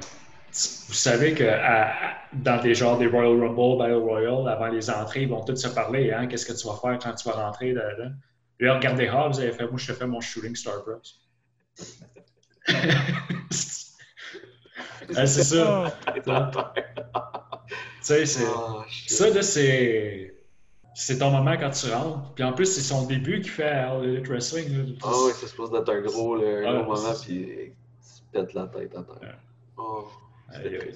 [0.88, 1.94] Vous savez que à-
[2.34, 5.68] dans des genres des Royal Rumble, Battle Royale, avant les entrées, ils vont tous se
[5.68, 6.12] parler.
[6.14, 6.28] Hein?
[6.28, 7.74] Qu'est-ce que tu vas faire quand tu vas rentrer?
[8.58, 11.02] Puis là, regardez Hobbs, il a fait Moi, je te fais mon Shooting Star Bros.
[15.16, 15.94] Ah, c'est ça.
[16.28, 16.52] Ah,
[17.68, 18.44] Tu sais, c'est.
[18.48, 18.82] Oh.
[19.08, 20.32] Ça, là, c'est.
[20.96, 22.34] C'est ton moment quand tu rentres.
[22.36, 24.78] Puis en plus, c'est son début qui fait Elite Wrestling.
[24.78, 24.94] là.
[25.04, 28.22] Ah ouais, c'est supposé d'être un gros, là, un Ouais, gros moment, puis il se
[28.32, 29.18] pète la tête à terre.
[29.22, 29.36] Ouais.
[29.78, 30.08] Oh,
[30.50, 30.94] Aïe, aïe.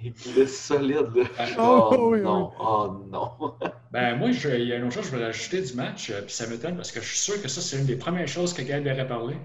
[0.26, 1.24] Il est solide, là.
[1.58, 3.54] Oh, Oh, oui, non, oh non.
[3.90, 6.10] Ben, moi, je- il y a une autre chose que je voulais ajouter du match,
[6.10, 8.28] euh, puis ça m'étonne parce que je suis sûr que ça, c'est une des premières
[8.28, 9.36] choses que Gab aurait parlé.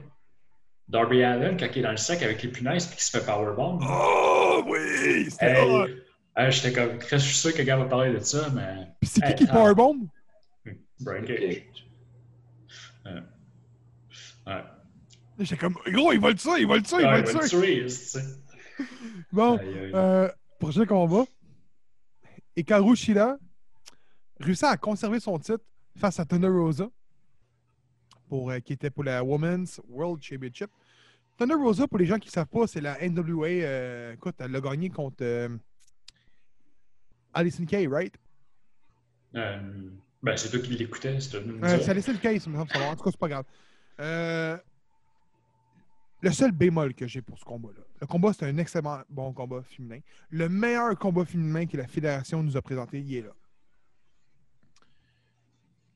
[0.90, 3.26] Darby Allen, quand il est dans le sac avec les punaises puis qu'il se fait
[3.26, 3.80] powerbomb.
[3.82, 5.30] Oh oui!
[5.32, 5.88] C'était Hey, hot!
[6.38, 8.90] hey, J'étais comme, je suis sûr que Gab va parler de ça, mais.
[9.02, 9.54] Puis c'est qui Hey, qui ah.
[9.54, 10.08] powerbomb?
[11.00, 11.40] Brian Cage.
[11.40, 11.86] Cage.
[14.46, 14.64] Ouais.
[15.40, 17.88] J'étais comme, gros, il va le tuer, il va le tuer, il va le tuer!
[19.32, 21.26] Bon, euh, prochain combat.
[22.56, 23.38] Hikaru Shida
[24.40, 25.64] réussit à conserver son titre
[25.98, 26.88] face à Thunder Rosa,
[28.30, 30.70] pour, euh, qui était pour la Women's World Championship.
[31.38, 33.48] Thunder Rosa, pour les gens qui ne savent pas, c'est la NWA.
[33.48, 35.50] euh, écoute, elle l'a gagné contre euh,
[37.34, 38.14] Alison Kay, right?
[40.22, 41.42] Ben, c'est toi qui l'écoutais, c'est toi.
[41.80, 42.72] C'est Alison Kay, ça me semble.
[42.84, 43.46] En tout cas, c'est pas grave.
[46.24, 49.62] Le seul bémol que j'ai pour ce combat-là, le combat, c'est un excellent bon combat
[49.62, 50.00] féminin.
[50.30, 53.34] Le meilleur combat féminin que la Fédération nous a présenté, il est là.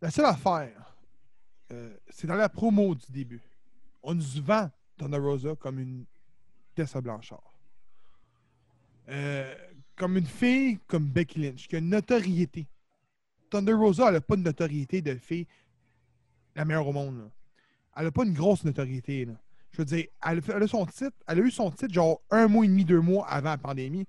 [0.02, 0.98] La seule affaire,
[1.72, 3.42] euh, c'est dans la promo du début.
[4.04, 6.04] On nous vend Thunder Rosa comme une
[6.76, 7.54] Tessa Blanchard.
[9.08, 9.56] Euh,
[9.96, 12.68] comme une fille comme Becky Lynch, qui a une notoriété.
[13.50, 15.48] Thunder Rosa, elle n'a pas de notoriété de fille
[16.54, 17.32] la meilleure au monde.
[17.96, 19.24] Elle n'a pas une grosse notoriété.
[19.24, 19.34] là.
[19.71, 23.27] Je veux dire, elle, a eu son titre genre un mois et demi, deux mois
[23.27, 24.08] avant la pandémie.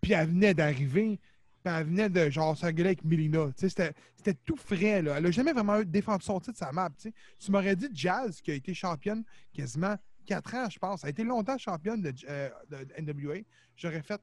[0.00, 1.18] Puis elle venait d'arriver,
[1.62, 3.48] puis elle venait de genre s'engueuler avec Melina.
[3.56, 3.94] C'était
[4.44, 5.02] tout frais.
[5.02, 5.16] Là.
[5.16, 6.90] Elle n'a jamais vraiment défendu son titre, sa map.
[6.98, 11.02] tu m'aurais dit Jazz, qui a été championne quasiment quatre ans, je pense.
[11.04, 12.50] Elle a été longtemps championne de, euh,
[13.00, 13.36] NWA.
[13.76, 14.20] J'aurais fait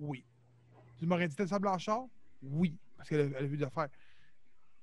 [0.00, 0.24] oui.
[0.98, 2.06] Tu m'aurais dit Tessa Blanchard?
[2.42, 3.88] Oui, parce qu'elle a, elle a vu de faire.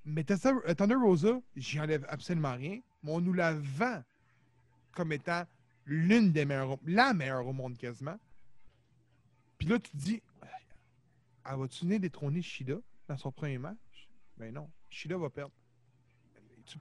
[0.05, 4.01] Mais Tessa, euh, Thunder Rosa, j'y enlève absolument rien, mais on nous la vend
[4.91, 5.43] comme étant
[5.85, 8.19] l'une des meilleures, la meilleure au monde quasiment.
[9.57, 10.21] Puis là, tu te dis,
[11.45, 12.75] elle va-tu venir détrôner Shida
[13.07, 14.09] dans son premier match?
[14.37, 15.53] Ben non, Shida va perdre.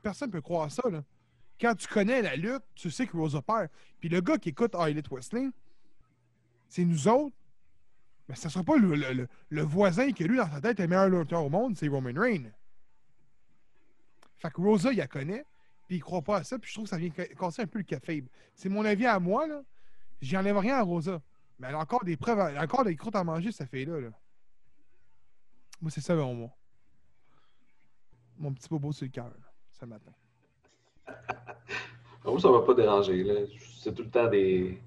[0.02, 1.02] Personne ne peut croire ça, là.
[1.60, 3.68] Quand tu connais la lutte, tu sais que Rosa perd.
[3.98, 5.50] Puis le gars qui écoute Elite Wrestling,
[6.68, 7.36] c'est nous autres.
[8.28, 10.88] Mais ce ne sera pas le- le voisin qui, lui, dans sa tête, est le
[10.88, 12.50] meilleur lutteur au monde, c'est Roman Reigns.
[14.38, 15.44] Fait que Rosa, il la connaît,
[15.90, 17.66] puis il croit pas à ça, puis je trouve que ça vient ca- casser un
[17.66, 18.22] peu le café.
[18.54, 19.60] C'est mon avis à moi, là.
[20.20, 21.20] J'y enlève rien à Rosa.
[21.58, 23.98] Mais elle a encore des preuves, encore des croûtes à manger, cette fille-là.
[24.00, 24.10] Là.
[25.80, 26.50] Moi, c'est ça, mon mot.
[28.38, 29.32] mon petit bobo sur le cœur
[29.72, 30.12] ce matin.
[32.24, 33.24] Moi, ça m'a pas dérangé.
[33.24, 33.40] là.
[33.80, 34.80] C'est tout le temps des.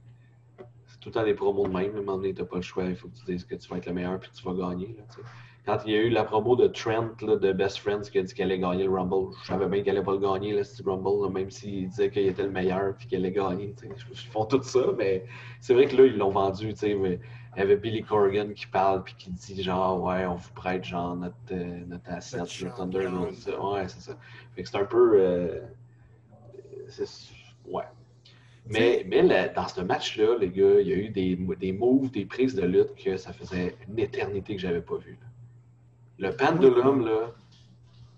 [0.87, 1.95] C'est tout le temps des promos de même.
[1.95, 2.85] À un moment donné, t'as pas le choix.
[2.85, 4.53] Il faut que tu dises que tu vas être le meilleur puis que tu vas
[4.53, 4.95] gagner.
[4.97, 5.03] là.
[5.65, 8.23] Quand il y a eu la promo de Trent là, de Best Friends qui a
[8.23, 10.63] dit qu'elle allait gagner le Rumble, je savais bien qu'elle allait pas le gagner, le
[10.63, 13.73] Steve Rumble, là, même s'il disait qu'il était le meilleur puis qu'elle allait gagner.
[13.83, 15.23] Ils font tout ça, mais
[15.61, 16.73] c'est vrai que là, ils l'ont vendu.
[16.83, 17.19] mais
[17.55, 20.83] Il y avait Billy Corgan qui parle puis qui dit genre ouais on vous prête
[20.83, 23.07] genre notre, euh, notre asset Notre Thunder.
[23.07, 24.17] Ouais c'est ça.
[24.55, 25.61] Fait que c'est un peu euh,
[27.67, 27.83] ouais.
[28.65, 32.25] Mais, mais dans ce match-là, les gars, il y a eu des, des moves, des
[32.25, 35.11] prises de lutte que ça faisait une éternité que j'avais pas vu.
[35.21, 35.27] là.
[36.19, 37.31] Le pendulum, là,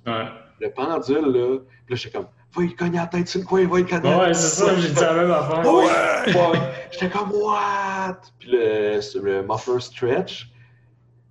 [0.05, 0.27] Ouais.
[0.59, 3.67] le pendule, là, puis là, j'étais comme, va y cogner la tête sur le coin,
[3.67, 5.65] va y cogner la Ouais, tête c'est ça, j'ai dit la même affaire.
[5.73, 6.35] Ouais!
[6.35, 6.59] Ouais.
[6.91, 8.21] J'étais comme, what?
[8.39, 10.51] Puis le, le muffler stretch,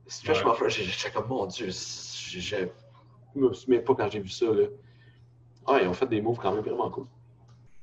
[0.07, 0.51] stretch Ouais.
[0.51, 2.67] muffler, j'étais comme, mon Dieu, je je
[3.41, 4.65] me souviens pas quand j'ai vu ça, là.
[5.67, 7.07] Ah, ils ont fait des moves quand même vraiment cool.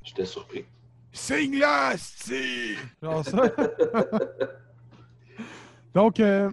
[0.03, 0.65] J'étais surpris.
[1.13, 2.75] Signe-la, si!
[3.01, 3.41] Genre ça.
[5.93, 6.49] Donc, euh,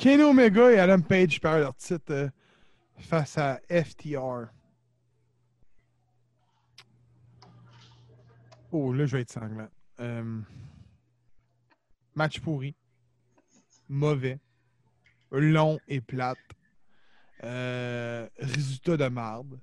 [0.00, 2.28] Kenny Omega et Adam Page perdent leur titre euh,
[2.98, 4.46] face à FTR.
[8.72, 9.68] Oh, là, je vais être sanglant.
[10.00, 10.40] Euh,
[12.14, 12.74] match pourri.
[13.90, 14.38] Mauvais.
[15.32, 16.38] Long et plate.
[17.44, 19.58] Euh, résultat de marde.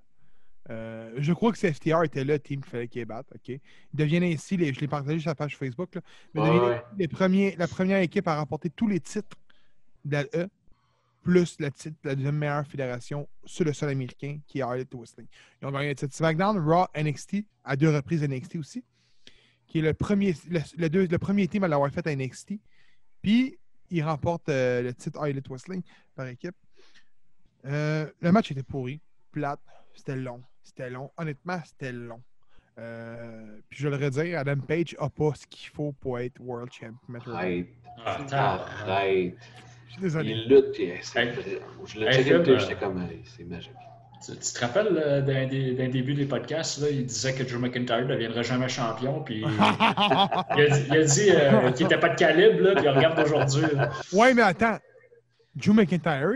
[0.70, 3.28] Euh, je crois que c'est FTR était le team qu'il fallait qu'il batte.
[3.34, 3.48] OK?
[3.50, 3.62] Ils
[3.92, 6.02] deviennent ainsi, les- je l'ai partagé sur la page Facebook, là,
[6.36, 9.36] mais Ouais, les premiers, la première équipe à remporter tous les titres
[10.12, 10.48] la E,
[11.24, 14.78] plus le titre de la deuxième meilleure fédération sur le sol américain, qui est All
[14.78, 15.28] Elite Wrestling.
[15.62, 18.84] Ils ont gagné le titre SmackDown, Raw, NXT, à deux reprises NXT aussi,
[19.68, 22.54] qui est le premier, le, le deux- le premier team à l'avoir fait à NXT.
[23.22, 23.58] Puis,
[23.90, 25.82] ils remportent euh, le titre All Elite Wrestling
[26.16, 26.56] par équipe.
[27.66, 29.02] Euh, le match était pourri,
[29.32, 29.60] plate,
[29.94, 30.42] c'était long.
[30.64, 31.12] C'était long.
[31.18, 32.22] Honnêtement, c'était long.
[32.80, 36.40] Euh, puis je vais le redire, Adam Page n'a pas ce qu'il faut pour être
[36.40, 36.98] World Champion.
[37.34, 37.68] Arrête,
[38.32, 39.36] Ah, arrête.
[39.88, 40.32] Je suis désolé.
[40.32, 41.32] Il lutte, puis c'est Hey.
[41.32, 41.60] vrai.
[41.86, 43.72] Je l'ai Hey, checké, Phil, puis euh, j'étais comme, hey, c'est magique.
[44.26, 47.44] Tu, tu te rappelles euh, d'un des, d'un début des podcasts, là, il disait que
[47.44, 49.42] Drew McIntyre ne deviendrait jamais champion, puis
[50.56, 53.20] il a dit, il a dit, euh, qu'il n'était pas de calibre, là, puis regarde
[53.20, 53.66] aujourd'hui.
[54.14, 54.80] ouais, mais attends.
[55.56, 56.32] Drew McIntyre,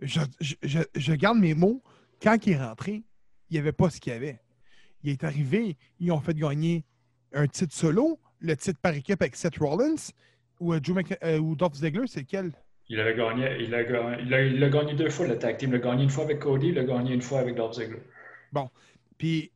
[0.00, 1.82] je, je- je- je garde mes mots.
[2.22, 3.02] Quand il est rentré,
[3.50, 4.40] il n'y avait pas ce qu'il y avait.
[5.04, 6.84] Il est arrivé, ils ont fait gagner
[7.32, 9.94] un titre solo, le titre par équipe avec Seth Rollins,
[10.62, 12.52] ou, euh, Drew Mc- euh, ou Dolph Ziggler, c'est lequel?
[12.88, 15.56] Il avait gagné, il a, gagné- il, a, il a gagné deux fois le tag
[15.56, 15.70] team.
[15.70, 18.02] Il l'a gagné une fois avec Cody, il l'a gagné une fois avec Dolph Ziggler.
[19.18, 19.50] Puis,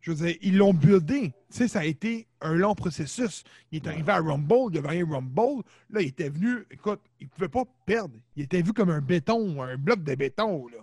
[0.00, 1.32] je veux dire, ils l'ont buildé.
[1.50, 3.42] Tu sais, ça a été un long processus.
[3.72, 5.62] Il est arrivé à Rumble, il a gagné Rumble.
[5.90, 8.14] Là, il était venu, écoute, il ne pouvait pas perdre.
[8.36, 10.68] Il était vu comme un béton, un bloc de béton.
[10.68, 10.78] Là.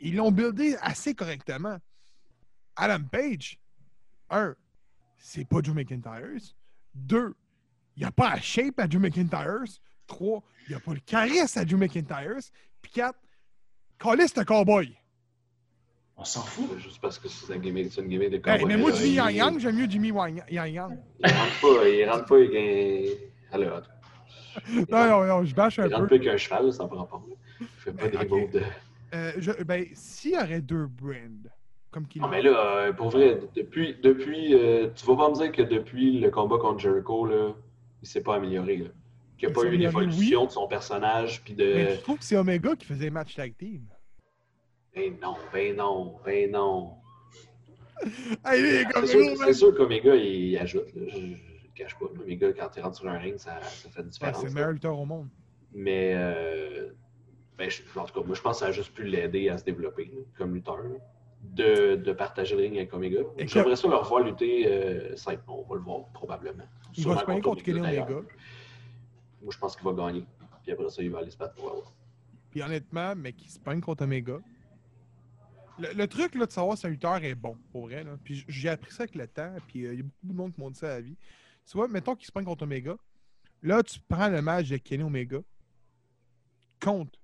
[0.00, 1.78] Ils l'ont buildé assez correctement.
[2.76, 3.58] Adam Page,
[4.30, 4.54] un,
[5.18, 6.40] c'est pas Joe McIntyre.
[6.94, 7.34] Deux,
[7.96, 9.64] il n'y a pas la shape à Joe McIntyre.
[10.06, 12.36] Trois, il n'y a pas le charisme à Joe McIntyre.
[12.82, 13.18] Puis quatre,
[13.98, 14.96] Callis, c'est un cowboy.
[16.16, 16.78] On s'en fout.
[16.78, 18.64] Juste parce que c'est une gimmick, c'est une gimmick de Hey, cowboy.
[18.66, 20.98] mais moi, Jimmy Yang Yang, j'aime mieux Jimmy Wang- Yang Yang.
[21.24, 23.54] Il rentre pas, il rentre pas avec un.
[23.56, 23.82] Alors,
[24.68, 26.18] il Non, non, non, je bâche un il rentre peu.
[26.18, 27.22] pas avec un cheval, ça prend pas.
[27.60, 28.62] Il fait pas des moves de.
[29.14, 31.14] Euh, je- ben, s'il y aurait deux brands,
[31.90, 33.96] comme qu'il Non, mais là, euh, pour vrai, depuis.
[34.02, 37.52] depuis euh, tu vas pas me dire que depuis le combat contre Jericho, là,
[38.02, 38.76] il s'est pas amélioré.
[38.78, 38.88] Là.
[39.38, 41.64] Qu'il n'y Il a pas eu une évolution de son personnage, puis de.
[41.74, 43.86] Mais je trouve que c'est Omega qui faisait match tag team?
[44.94, 46.94] Ben non, ben non, ben non.
[48.44, 50.94] Hey, les gars, C'est sûr, c'est sûr qu'Omega, il, ajoute.
[50.94, 51.02] Là.
[51.08, 51.34] Je ne
[51.74, 52.06] cache pas.
[52.06, 54.40] Omega, quand il rentre sur un ring, ça, ça fait une Ouais, différence.
[54.40, 55.28] c'est le meilleur lutteur au monde.
[55.72, 56.90] Mais, euh,
[57.58, 59.58] ben, je- en tout cas, moi, je pense que ça a juste pu l'aider à
[59.58, 60.78] se développer là, comme lutteur.
[61.42, 63.20] De, de partager le ring avec Omega.
[63.38, 65.42] J'aimerais ça le revoir lutter euh, simple.
[65.48, 66.64] On va le voir probablement.
[66.94, 67.80] Il Sûrement va se pogner contre Kenny.
[67.80, 68.06] Omega.
[69.42, 70.24] Moi, je pense qu'il va gagner.
[70.62, 71.92] Puis après ça, il va aller se battre pour avoir.
[72.50, 74.38] Puis honnêtement, mais qui se pogne contre Omega.
[75.78, 78.04] Le, le truc là, de savoir si un lutteur est bon, pour vrai.
[78.04, 78.16] Là.
[78.22, 79.54] Puis j'ai appris ça avec le temps.
[79.66, 81.16] Puis euh, il y a beaucoup de monde qui m'ont dit ça à la vie.
[81.66, 82.96] Tu vois, mettons qu'il se pogne contre Omega.
[83.62, 85.38] Là, tu prends le match de Kenny Omega
[86.82, 87.18] contre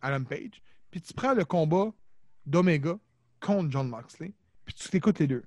[0.00, 0.60] Adam Page.
[0.90, 1.92] Puis tu prends le combat
[2.44, 2.98] d'Omega
[3.44, 4.32] contre John Moxley.
[4.64, 5.42] Puis tu t'écoutes les deux.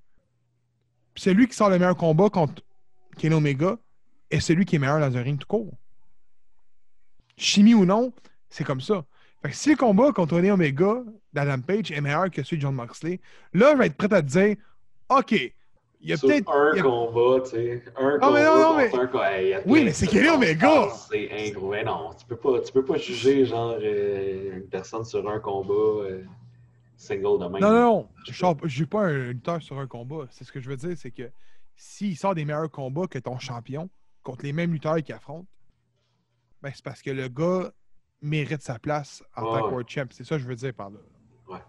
[1.14, 2.62] Puis celui qui sort le meilleur combat contre
[3.18, 3.78] Kenny Omega
[4.30, 5.72] est celui qui est meilleur dans un ring tout court.
[7.38, 8.14] Chimie ou non,
[8.50, 9.04] c'est comme ça.
[9.42, 12.62] Fait que si le combat contre Kenny Omega d'Adam Page est meilleur que celui de
[12.64, 13.20] John Moxley,
[13.54, 14.56] là, je vais être prêt à te dire
[15.10, 16.50] OK, Il y a peut-être.
[16.52, 17.84] un a- combat, tu sais.
[17.98, 19.32] Un mais combat non, non, contre mais- un.
[19.32, 20.90] Hey, Oui, mais c'est Kenny Omega!
[21.10, 21.90] C'est incroyable.
[21.90, 25.74] Non, tu peux pas, tu peux pas juger genre euh, une personne sur un combat
[25.74, 26.24] euh,
[26.98, 27.62] single de même.
[27.62, 28.10] Non, non, non.
[28.26, 30.26] Je ne joue pas un lutteur sur un combat.
[30.30, 31.30] C'est ce que je veux dire, c'est que
[31.76, 33.90] s'il sort des meilleurs combats que ton champion
[34.24, 35.48] contre les mêmes lutteurs qu'il affronte,
[36.62, 37.72] ben c'est parce que le gars
[38.22, 39.72] mérite sa place en tant que ouais.
[39.72, 40.08] World Champ.
[40.12, 41.00] C'est ça que je veux dire par là.
[41.48, 41.60] Ouais.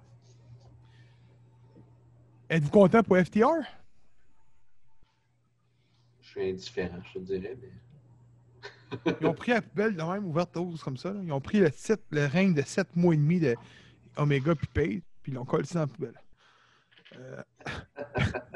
[2.48, 3.62] Êtes-vous content pour FTR?
[6.20, 7.58] Je suis indifférent, je te dirais.
[7.60, 9.12] Mais...
[9.20, 11.12] Ils ont pris la poubelle de même, ouverte comme ça.
[11.12, 11.20] là.
[11.22, 11.70] Ils ont pris le,
[12.10, 13.56] le règne de 7 mois et demi de
[14.16, 16.22] Omega puis Page, puis ils l'ont collé dans la poubelle.
[17.18, 17.42] Euh,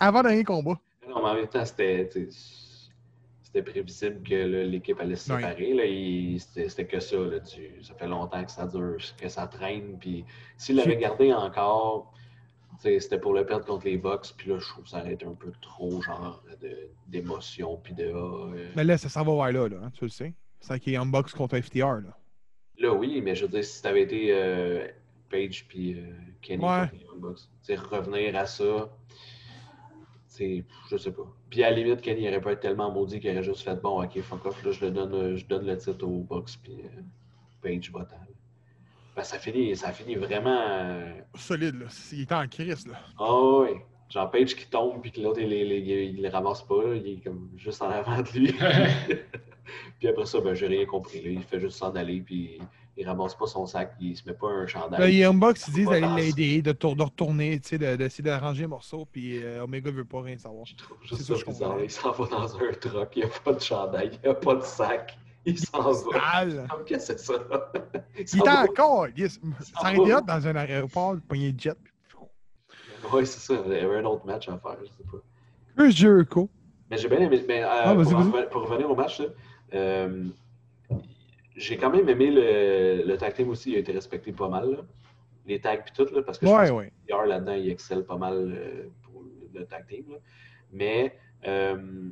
[0.00, 0.78] Avant dernier combat.
[1.08, 2.10] Non, mais en même temps, c'était.
[3.64, 4.34] prévisible que
[4.66, 5.72] l'équipe allait se séparer.
[5.72, 5.86] là.
[5.86, 7.16] Il- C'était que ça.
[7.16, 7.40] Là.
[7.40, 9.98] Tu- ça fait longtemps que ça dure, que ça traîne.
[9.98, 10.26] Puis
[10.58, 12.12] s'il l'avait gardé encore,
[12.78, 14.34] c'était pour le perdre contre les Bucks.
[14.36, 16.42] Puis là, je trouve que ça aurait été un peu trop genre
[17.06, 17.78] d'émotion.
[17.82, 18.12] Puis de.
[18.14, 20.34] ah, euh, Mais là, ça s'en va vers là, là hein, tu le sais.
[20.60, 22.00] C'est qu'il y a Unbox contre FTR.
[22.02, 22.18] Là.
[22.78, 24.86] Là, oui, mais je veux dire, si t'avais été euh,
[25.30, 26.12] Page puis euh,
[26.42, 26.90] Kenny Ouais.
[27.62, 28.88] sais, revenir à ça,
[30.26, 31.26] c'est, je sais pas.
[31.50, 34.02] Puis à la limite, Kenny aurait pas été tellement maudit qu'il aurait juste fait bon,
[34.02, 36.80] ok, fuck off, là, je le donne, euh, je donne le titre aux Bucks puis
[36.84, 37.02] euh,
[37.62, 38.06] Page va
[39.16, 40.98] Ben, ça finit, ça finit vraiment.
[41.34, 41.86] Solide, là.
[42.12, 42.94] Il était en crise, là.
[43.18, 43.70] Ah oui.
[44.10, 46.94] Genre Page qui tombe puis que l'autre il, il, il, il le ramasse pas, là,
[46.94, 48.52] il est comme juste en avant de lui.
[49.98, 51.20] puis après ça, ben j'ai rien compris.
[51.20, 51.30] Là.
[51.30, 52.58] Il fait juste s'en aller puis
[52.98, 55.00] il ramasse pas son sac, il se met pas un chandail.
[55.00, 58.68] Là, les Unbox, ils disent Ouais, d'aller l'aider, de, de retourner, de- d'essayer d'arranger un
[58.68, 60.66] morceau, puis euh, Omega veut pas rien savoir.
[60.66, 61.76] Je trouve juste ça, bizarre.
[61.82, 64.34] Il s'en va dans un truck, il n'y a pas de chandail, il n'y a
[64.34, 65.16] pas de sac.
[65.44, 65.92] Il s'en va.
[66.84, 67.34] Qu'est-ce que c'est ça?
[68.18, 68.62] Il s'en va.
[68.64, 69.06] encore!
[69.06, 70.18] été va.
[70.18, 71.76] hot dans un aéroport, de pogner le jet.
[73.12, 73.62] Oui, c'est ça.
[73.66, 75.18] Il y avait un autre match à faire, je sais pas.
[75.76, 76.50] Chris Jericho.
[76.90, 77.42] Mais j'ai bien aimé.
[77.46, 77.94] Mais, euh, Ah,
[78.50, 79.26] pour revenir au match, là,
[79.74, 80.24] euh,
[81.58, 83.72] j'ai quand même aimé le, le tag team aussi.
[83.72, 84.70] Il a été respecté pas mal.
[84.70, 84.78] là.
[85.46, 86.92] Les tags puis tout, là, parce que je Ouais, pense ouais.
[87.06, 89.22] que PR là-dedans, il excelle pas mal euh, pour
[89.54, 90.04] le tag team.
[90.10, 90.16] là.
[90.72, 92.08] Mais euh,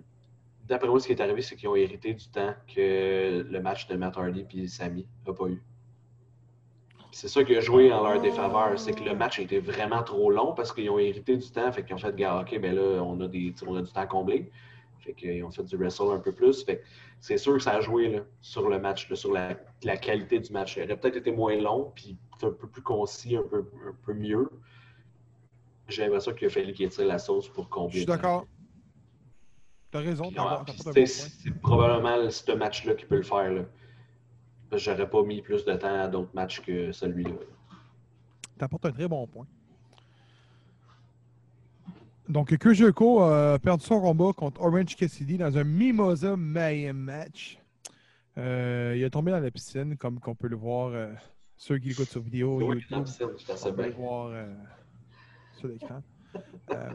[0.66, 3.86] d'après moi, ce qui est arrivé, c'est qu'ils ont hérité du temps que le match
[3.88, 5.62] de Matt Hardy et Sami n'a pas eu.
[7.12, 10.02] C'est ça qui a joué en leur défaveur, c'est que le match a été vraiment
[10.02, 12.74] trop long parce qu'ils ont hérité du temps, fait qu'ils ont fait gars, ok, ben
[12.74, 14.50] là, on a, des, on a du temps à combler.
[15.06, 16.64] Fait qu'ils ont fait du wrestle un peu plus.
[16.64, 16.82] Fait
[17.20, 20.40] c'est sûr que ça a joué là, sur le match, là, sur la, la qualité
[20.40, 20.76] du match.
[20.76, 24.12] Il aurait peut-être été moins long, puis un peu plus concis, un peu, un peu
[24.14, 24.50] mieux.
[25.88, 27.96] J'ai l'impression qu'il a fallu qu'il tire la sauce pour Je combler.
[27.98, 28.46] suis d'accord.
[29.92, 33.52] T'as raison, de c'est- probablement ce match-là qui peut le faire.
[33.52, 33.62] Là.
[34.72, 37.30] J'aurais pas mis plus de temps à d'autres matchs que celui-là.
[38.58, 39.46] T'apportes un très bon point.
[42.28, 47.58] Donc, Jericho a perdu son combat contre Orange Cassidy dans un Mimosa Mayhem match.
[48.36, 51.12] Euh, il est tombé dans la piscine, comme qu'on peut le voir, euh,
[51.56, 53.04] ceux qui l'écoutent sur vidéo Oui, YouTube.
[53.64, 54.54] On peut le voir euh,
[55.58, 56.02] sur l'écran.
[56.70, 56.90] Euh,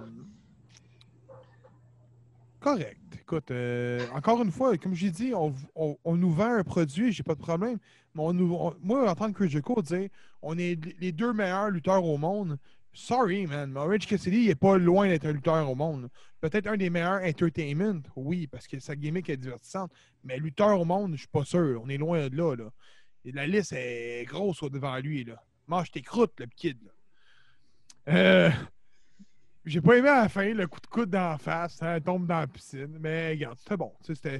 [2.59, 2.99] correct.
[3.19, 7.11] Écoute, euh, encore une fois, comme j'ai dit, on, on- on nous vend un produit,
[7.11, 7.77] j'ai pas de problème.
[8.13, 10.09] Mais on nous, moi, en tant que Jericho, dire
[10.43, 12.57] on est les deux meilleurs lutteurs au monde.
[12.93, 13.71] Sorry, man.
[13.71, 16.09] Mais Orange Cassidy, il est pas loin d'être un lutteur au monde.
[16.41, 19.91] Peut-être un des meilleurs entertainment, oui, parce que sa gimmick est divertissante.
[20.23, 21.81] Mais lutteur au monde, je suis pas sûr.
[21.83, 22.55] On est loin de là.
[22.55, 22.69] là.
[23.23, 25.23] Et la liste est grosse devant lui.
[25.23, 25.41] Là.
[25.67, 26.77] Mange tes croûtes, le kid.
[26.83, 26.91] Là.
[28.13, 28.49] Euh,
[29.63, 32.25] j'ai pas aimé à la fin le coup de coude dans la face, ça tombe
[32.25, 32.97] dans la piscine.
[32.99, 33.93] Mais regarde, c'était bon.
[34.01, 34.39] C'était,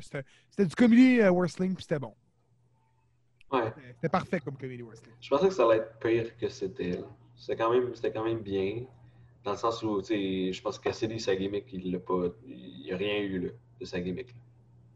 [0.66, 2.16] du comedy euh, wrestling, puis c'était bon.
[3.52, 3.66] Ouais.
[3.66, 5.14] C'était- C'était parfait comme comedy wrestling.
[5.22, 6.99] Je pensais que ça allait être pire que c'était.
[7.42, 8.84] C'était quand même, c'était quand même bien.
[9.44, 12.26] Dans le sens où, tu sais, je pense que Cassidy, sa gimmick, il l'a pas.
[12.48, 14.28] Il n'y a rien eu là, de sa gimmick.
[14.28, 14.34] là.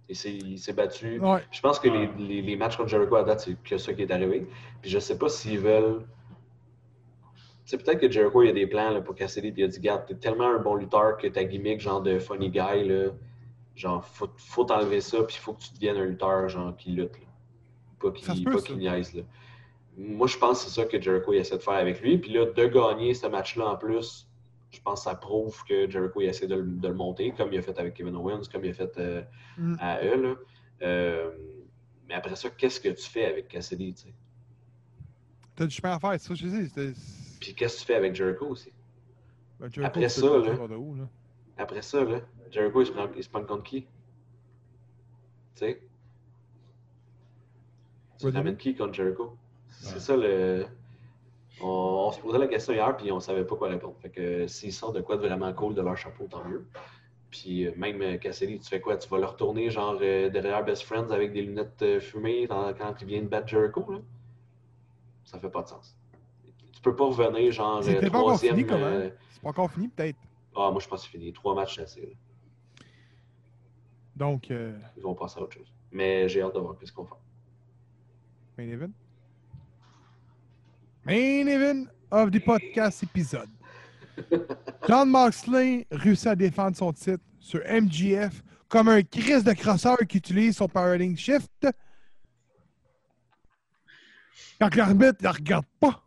[0.08, 1.20] Il s'est, il s'est battu.
[1.20, 1.41] Ouais.
[1.52, 4.04] Je pense que les, les, les matchs contre Jericho à date, c'est que ça qui
[4.04, 4.46] est arrivé.
[4.84, 6.06] Puis je sais pas s'ils veulent.
[7.66, 9.68] C'est peut-être que Jericho, il y a des plans là, pour Cassidy, puis il a
[9.68, 13.10] dit Garde, t'es tellement un bon lutteur que ta gimmick, genre de funny guy, là,
[13.76, 16.91] genre, faut, faut t'enlever ça, puis il faut que tu deviennes un lutteur, genre, qui
[16.91, 17.18] lutte.
[17.20, 17.26] là.
[18.00, 18.68] Pas Ça se qui, peut, pas ça.
[18.68, 19.24] qui niaise, là.
[19.98, 22.18] Moi, je pense que c'est ça que Jericho essaie de faire avec lui.
[22.18, 24.28] Puis là, de gagner ce match-là en plus,
[24.72, 27.54] je pense que ça prouve que Jericho il essaie de, le- de le monter, comme
[27.54, 29.22] il a fait avec Kevin Owens, comme il a fait euh,
[29.58, 29.76] Mm.
[29.80, 30.22] à eux.
[30.22, 30.36] Là.
[30.82, 31.32] Euh,
[32.08, 33.93] mais après ça, qu'est-ce que tu fais avec Cassidy?
[33.93, 34.14] tu sais?
[35.56, 36.93] T'as du chemin à faire, c'est ça que je dis.
[37.39, 38.74] Puis qu'est-ce que tu fais avec Jericho aussi?
[39.60, 40.78] ben, Jericho, après ça, là.
[40.78, 41.08] où, là.
[41.58, 42.20] Après ça, là,
[42.52, 43.84] Jericho, il se prend, il se prend contre qui?
[43.84, 43.88] Tu
[45.56, 45.82] sais?
[48.20, 49.38] Tu ramènes qui contre Jericho?
[49.94, 50.66] C'est ça le.
[51.62, 51.68] On,
[52.08, 53.96] on se posait la question hier, puis on savait pas quoi répondre.
[54.02, 56.66] Fait que euh, s'ils sortent de quoi de vraiment cool de leur chapeau, tant mieux.
[57.32, 58.98] Puis euh, même euh, Cassidy, tu fais quoi?
[58.98, 62.74] Tu vas le retourner genre euh, derrière Best Friends avec des lunettes euh, fumées dans-
[62.74, 64.00] quand il vient de battre Jericho, là?
[65.24, 65.96] Ça fait pas de sens.
[66.74, 67.82] Tu peux pas revenir genre
[68.12, 68.56] pas encore troisième...
[68.58, 70.20] fini, euh, C'est pas encore fini, peut-être?
[70.56, 71.32] Ah, moi je pense que c'est fini.
[71.34, 72.02] Trois matchs, assez.
[72.02, 72.08] là.
[74.16, 75.74] Donc, euh, Ils vont passer à autre chose.
[75.92, 77.16] Mais j'ai hâte de voir ce qu'on fait.
[78.58, 78.92] main event?
[81.06, 83.49] Main event of the podcast épisode.
[84.88, 90.18] John Moxley réussit à défendre son titre sur MGF comme un Chris de crosseur qui
[90.18, 91.68] utilise son Powering Shift.
[94.60, 96.01] Quand l'arbitre ne regarde pas,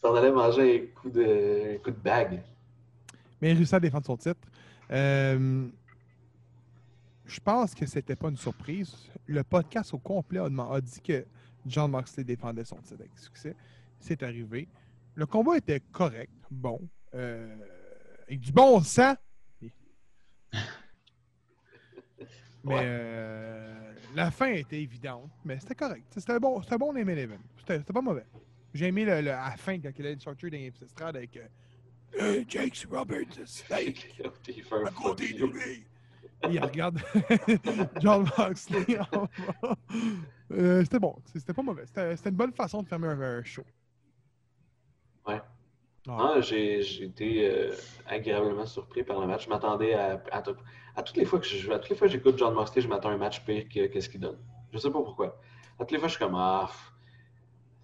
[0.00, 2.42] Ça en allait manger un coup de, un coup de bague.
[3.40, 4.40] mais il réussit à défendre son titre.
[4.90, 5.68] Euh,
[7.26, 8.92] je pense que c'était pas une surprise.
[9.26, 11.24] Le podcast au complet a dit que
[11.68, 13.54] John Moxley défendait son titre avec succès.
[14.00, 14.68] C'est arrivé.
[15.14, 16.80] Le combat était correct, bon,
[17.14, 17.56] euh,
[18.26, 19.14] avec du bon sang.
[22.64, 22.80] Mais Ouais.
[22.84, 26.04] euh, la fin était évidente, mais c'était correct.
[26.10, 27.38] C'était un bon, c'était bon main event.
[27.58, 28.24] C'était c'était pas mauvais.
[28.74, 31.46] J'ai aimé le, le- la fin quand il a sorti dans les estrades avec euh,
[32.18, 33.38] Hey, Jake Roberts,
[33.70, 35.86] un à côté de lui.
[36.50, 36.98] Il regarde
[38.00, 39.28] John Moxley en
[39.62, 39.76] bas.
[40.52, 41.16] Euh, C'était bon.
[41.26, 41.84] C'était pas mauvais.
[41.86, 43.64] C'était c'était une bonne façon de fermer un, un show.
[45.26, 45.40] Ouais.
[46.08, 46.32] Ah.
[46.36, 47.72] Ah, j'ai j'ai été euh,
[48.06, 49.44] agréablement surpris par le match.
[49.44, 50.56] Je m'attendais à, à, tout-
[50.96, 52.88] à toutes les fois que je à toutes les fois que j'écoute John Moxley, je
[52.88, 54.38] m'attends à un match pire que qu'est-ce qu'il donne.
[54.72, 55.38] Je sais pas pourquoi.
[55.78, 56.92] À toutes les fois, je suis comme ah, pff,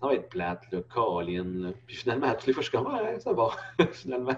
[0.00, 1.44] ça va être plate, là, Colin.
[1.44, 1.72] Là.
[1.86, 3.50] Puis finalement, à toutes les fois, je suis comme ah, ça va,
[3.92, 4.32] finalement.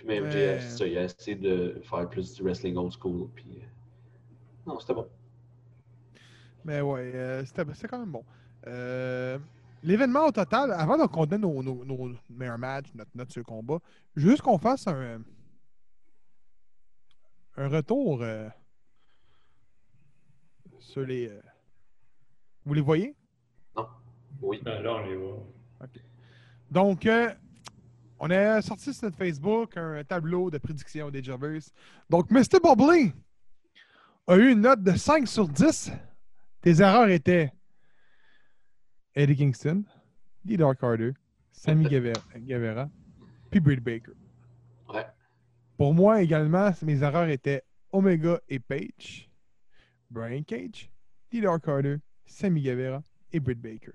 [0.00, 0.30] Puis même Ouais.
[0.30, 3.28] JF, c'est ça, il a essayé de faire plus du wrestling old school.
[3.34, 3.64] Puis euh,
[4.66, 5.06] non, c'était bon.
[6.64, 8.24] Mais ouais, euh, c'était c'était quand même bon.
[8.66, 9.38] Euh,
[9.82, 13.44] L'événement au total, avant qu'on donne nos, nos, nos meilleurs matchs, notre note sur le
[13.44, 13.78] combat,
[14.16, 15.22] juste qu'on fasse un,
[17.56, 18.48] un retour euh,
[20.78, 21.28] sur les.
[21.28, 21.40] euh,
[22.64, 23.14] Vous les voyez?
[24.40, 24.60] Oui.
[24.64, 25.46] Ben, là, on les voit.
[26.70, 27.30] Donc, euh,
[28.20, 31.62] on a sorti sur notre Facebook un tableau de prédiction des Jobbers.
[32.10, 32.60] Donc, Mr.
[32.62, 33.12] Bobley
[34.26, 35.90] a eu une note de 5 sur 10.
[36.60, 37.52] Tes erreurs étaient
[39.14, 39.84] Eddie Kingston.
[40.44, 41.12] Dark Carter,
[41.52, 41.84] Sammy
[42.36, 42.88] Guevara,
[43.50, 44.12] puis Britt Baker.
[44.88, 45.06] Ouais.
[45.76, 47.62] Pour moi également, mes erreurs étaient
[47.92, 49.30] Omega et Page,
[50.10, 50.90] Brian Cage.
[51.32, 51.96] Dark Carter,
[52.26, 53.02] Sammy Guevara
[53.32, 53.92] et Britt Baker.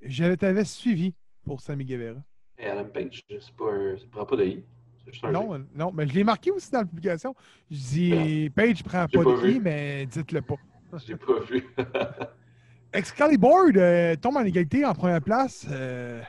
[0.00, 2.22] Je t'avais suivi pour Sammy Guevara.
[2.58, 3.96] Et Adam Page, c'est pas.
[3.98, 4.64] Ça prend pas de I.
[5.06, 5.32] Juste un.
[5.32, 7.34] Non, euh, non, mais je l'ai marqué aussi dans la publication.
[7.70, 10.54] Je dis, Page prend pas, pas de i, mais dites-le pas.
[11.06, 11.66] J'ai pas vu.
[12.92, 15.66] Excalibur euh, tombe en égalité en première place.
[15.70, 16.22] euh,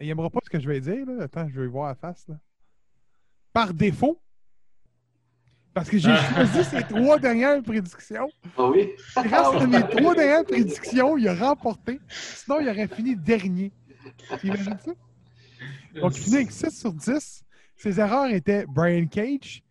[0.00, 1.04] Il n'aimera pas ce que je vais dire.
[1.06, 1.24] Là.
[1.24, 2.26] Attends, je vais voir la face.
[2.28, 2.36] Là.
[3.52, 4.20] Par défaut.
[5.74, 8.28] Parce que j'ai choisi ses trois dernières prédictions.
[8.56, 8.90] Ah oui?
[9.16, 12.00] Grâce à mes trois dernières prédictions, il a remporté.
[12.08, 13.72] Sinon, il aurait fini dernier.
[14.40, 14.92] Tu imagines ça?
[16.00, 17.44] Donc, il finit avec 6 sur 10.
[17.76, 19.62] Ses erreurs étaient Brian Cage,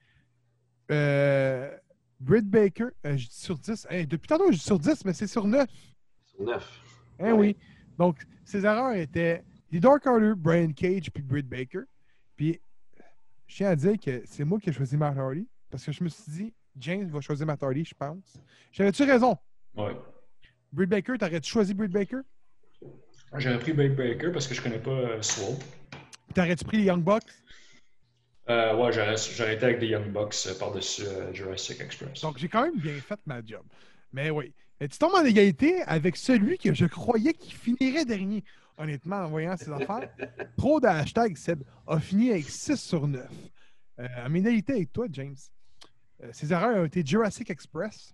[0.91, 1.75] euh,
[2.19, 3.87] Britt Baker, euh, je dis sur 10.
[3.89, 5.67] Hey, depuis tantôt, je dis sur 10, mais c'est sur 9.
[6.25, 6.81] Sur 9.
[7.19, 7.31] Eh Ouais.
[7.31, 7.57] oui.
[7.97, 11.81] Donc, ses erreurs étaient les Dark Carter, Brian Cage, puis Britt Baker.
[12.35, 12.59] Puis,
[13.47, 16.03] je tiens à dire que c'est moi qui ai choisi Matt Hardy, parce que je
[16.03, 18.37] me suis dit, James va choisir Matt Hardy, je pense.
[18.71, 19.37] J'avais-tu raison?
[19.75, 19.95] Ouais.
[20.71, 22.19] Britt Baker, t'aurais-tu choisi Britt Baker?
[23.37, 25.63] J'aurais pris Big Baker parce que je connais pas euh, Swope.
[26.33, 27.23] T'aurais-tu pris les Young Bucks?
[28.49, 32.21] Euh, ouais, j'aurais été avec des Young Bucks euh, par-dessus euh, Jurassic Express.
[32.21, 33.61] Donc, j'ai quand même bien fait ma job.
[34.11, 34.53] Mais oui.
[34.79, 38.43] Et tu tombes en égalité avec celui que je croyais qu'il finirait dernier.
[38.77, 40.09] Honnêtement, en voyant ses affaires,
[40.57, 43.27] trop de hashtags, Seb a fini avec 6 sur 9.
[43.99, 45.35] Euh, en égalité avec toi, James.
[46.31, 48.13] Ses erreurs ont été Jurassic Express,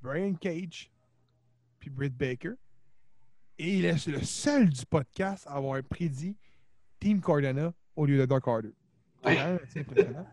[0.00, 0.90] Brian Cage,
[1.78, 2.54] puis Britt Baker.
[3.62, 6.34] Et il est le seul du podcast à avoir prédit
[6.98, 8.70] Team Cardona au lieu de Dark Harder.
[9.22, 9.36] C'est Ouais.
[9.36, 10.26] même assez impressionnant.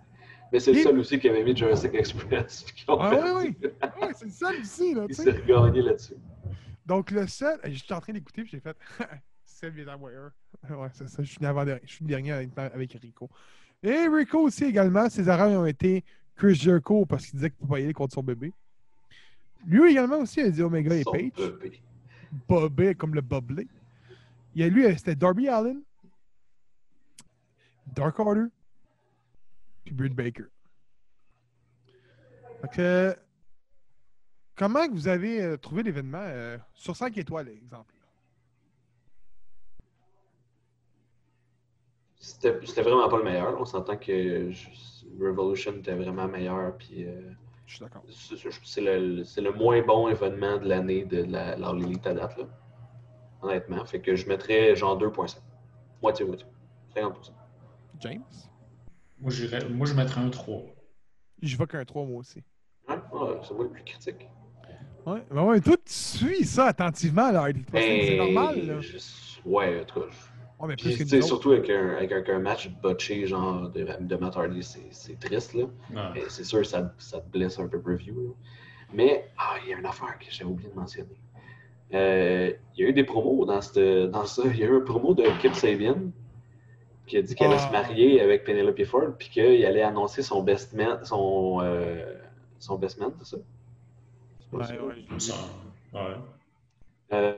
[0.54, 2.66] Mais c'est le seul aussi qui avait mis Jurassic Express.
[2.88, 3.70] Ah oui, oui.
[4.02, 6.14] Ouais, c'est le seul ici, là, Il s'est regagné là-dessus.
[6.86, 7.60] Donc, le seul.
[7.66, 8.78] J'étais en train d'écouter, puis j'ai fait.
[9.44, 10.32] C'est le Wire.
[10.70, 11.22] Ouais, c'est ça.
[11.24, 11.82] Je suis avant-dernier.
[11.84, 13.30] Je suis le dernier avec, avec Rico.
[13.84, 15.10] Et Rico aussi également.
[15.10, 16.06] Ses erreurs ont été
[16.36, 18.54] Chris Jericho parce qu'il disait qu'il ne peut pas y aller contre son bébé.
[19.66, 21.32] Lui également aussi a dit Omega et Page.
[21.60, 21.82] bébé
[22.48, 23.68] bobé comme le boblé.
[24.56, 25.82] Il y a lui, euh, c'était Darby Allen,
[27.88, 28.46] Dark Order,
[29.84, 30.46] puis Britt Baker.
[32.62, 33.14] Donc, euh,
[34.56, 37.94] comment vous avez euh, trouvé l'événement euh, sur 5 étoiles, exemple?
[42.20, 43.60] C'était vraiment pas le meilleur.
[43.60, 44.52] On s'entend que
[45.20, 47.06] Revolution était vraiment meilleur, puis
[47.68, 48.04] je suis d'accord.
[48.64, 52.38] c'est le, c'est le moins bon événement de l'année de la, Elite à date.
[52.38, 52.46] Là.
[53.42, 53.86] Honnêtement.
[53.86, 55.38] Fait que je mettrais genre 2.5.
[56.02, 56.48] Moitié-moitié.
[56.96, 57.32] 50%.
[58.00, 58.24] James?
[59.20, 60.64] Moi, je mettrais un 3.
[61.42, 62.42] Je vois qu'un 3, moi aussi.
[62.88, 64.28] Ouais, ouais, c'est moi le plus critique.
[65.06, 68.80] Ouais, ben ouais, toi, tu suis ça attentivement, là, c'est Ben, normal, là.
[68.82, 68.98] je-
[69.46, 70.06] Ouais, en tout cas.
[70.10, 73.86] je- Ouais, mais Puis, que surtout avec un, avec un, un match botché, genre de,
[74.00, 75.66] de Matt Hardy, c'est c'est triste, là.
[75.94, 76.12] Ouais.
[76.16, 78.36] Mais c'est sûr, ça, ça te blesse un peu preview.
[78.92, 81.20] Mais, ah, il y a une affaire que j'avais oublié de mentionner.
[81.94, 84.42] Euh, il y a eu des promos dans, cette- dans ça.
[84.46, 86.12] Il y a eu un promo de Kip Sabian
[87.06, 87.68] qui a dit qu'elle allait Ah.
[87.68, 92.16] se marier avec Penelope Ford puis qu'il allait annoncer son best man, son, euh,
[92.60, 93.38] son best man, c'est ça?
[94.52, 94.74] Ouais, ça?
[94.74, 95.06] ouais.
[95.94, 96.16] Ouais.
[97.14, 97.34] Euh,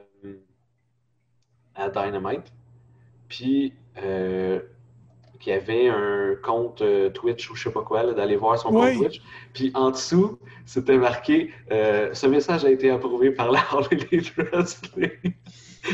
[1.76, 2.52] à Dynamite.
[3.30, 3.74] Puis,
[4.04, 4.60] euh,
[5.40, 8.74] qu'il y avait un compte euh, Twitch ou je sais pas quoi, d'aller voir son
[8.74, 8.96] Oui.
[8.96, 9.22] compte Twitch.
[9.54, 15.34] Puis en dessous, c'était marqué euh, Ce message a été approuvé par la Elite Wrestling.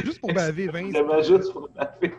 [0.04, 0.92] Juste pour baver, Vince.
[0.94, 2.16] Vraiment juste pour baver.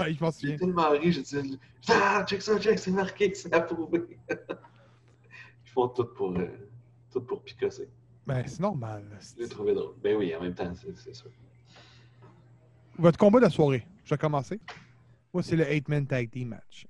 [0.00, 3.52] Ouais, je m'en J'ai tellement ri, j'ai dit Ah, check ça, check, c'est marqué c'est
[3.54, 4.18] approuvé.
[4.30, 6.48] Ils font tout pour, euh,
[7.12, 7.88] tout pour picosser.
[8.26, 9.04] Ben, c'est normal.
[9.36, 9.94] Je l'ai trouvé drôle.
[10.02, 11.30] Ben oui, en même temps, c'est sûr.
[12.98, 14.60] Votre combat de la soirée, je vais commencer.
[15.32, 16.86] Moi, c'est le 8-man tag team match.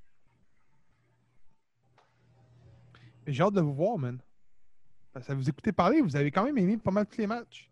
[3.27, 4.19] J'ai hâte de vous voir, man.
[5.13, 7.71] Parce que vous écoutez parler, vous avez quand même aimé pas mal tous les matchs.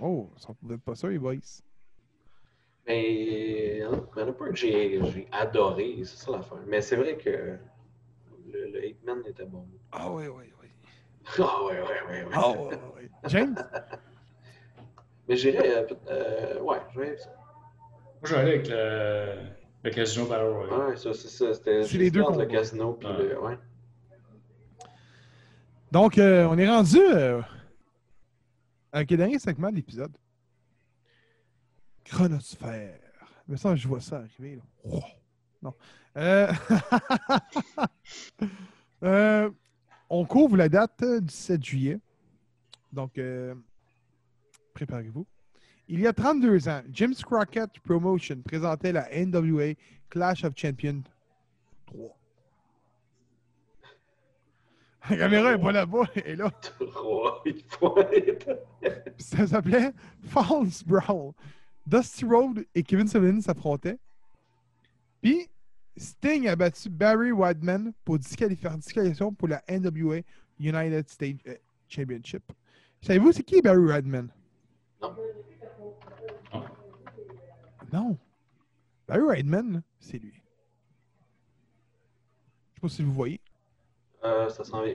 [0.00, 1.36] Oh, ça ne pas ça, les boys.
[2.86, 6.62] Mais il y en a pas que j'ai j'ai adoré, c'est ça l'affaire.
[6.66, 7.58] Mais c'est vrai que
[8.46, 9.66] le, le Hitman était bon.
[9.92, 10.57] Ah oui, oui, oui.
[11.38, 12.30] Ah ouais, ouais, ouais, ouais.
[12.32, 13.10] Ah ouais, ouais.
[13.26, 13.54] James?
[15.28, 15.76] Mais j'irais.
[15.76, 17.30] Euh, euh, ouais, j'irais avec ça.
[17.30, 19.34] Moi, je vais aller avec le,
[19.84, 20.88] le Casino Battle Royale.
[20.90, 21.54] Ouais, ça, c'est ça.
[21.54, 23.18] C'était les deux entre le casino puis Ouais.
[23.18, 23.40] le.
[23.40, 23.58] Ouais.
[25.92, 27.40] Donc, euh, on est rendu euh,
[28.92, 30.12] avec le dernier segment de l'épisode.
[32.04, 32.98] Chronosphère.
[33.46, 34.56] Mais ça, je vois ça arriver.
[34.56, 34.62] Là.
[34.84, 35.00] Oh,
[35.62, 35.74] non.
[36.16, 36.52] Euh,
[39.04, 39.50] euh,
[40.10, 41.98] on couvre la date euh, du 7 juillet.
[42.92, 43.54] Donc, euh,
[44.74, 45.26] préparez-vous.
[45.88, 49.74] Il y a 32 ans, James Crockett Promotion présentait la NWA
[50.10, 51.02] Clash of Champions
[51.86, 52.14] 3.
[55.10, 56.50] La caméra est pas là-bas, elle est là.
[56.60, 58.58] Trois, il faut être-
[59.16, 59.92] Ça s'appelait
[60.24, 61.32] Falls Brawl.
[61.86, 63.98] Dusty Road et Kevin Sullivan s'affrontaient.
[65.22, 65.48] Puis,
[65.98, 70.20] Sting a battu Barry Whiteman pour disqualification pour la NWA
[70.58, 71.54] United States euh,
[71.88, 72.52] Championship.
[73.02, 74.28] Savez-vous c'est qui Barry Whiteman?
[75.02, 75.16] Non.
[77.92, 78.18] Non.
[79.06, 80.32] Barry Whiteman, là, c'est lui.
[82.72, 83.40] Je sais pas si vous voyez.
[84.24, 84.94] Euh, ça s'en vient.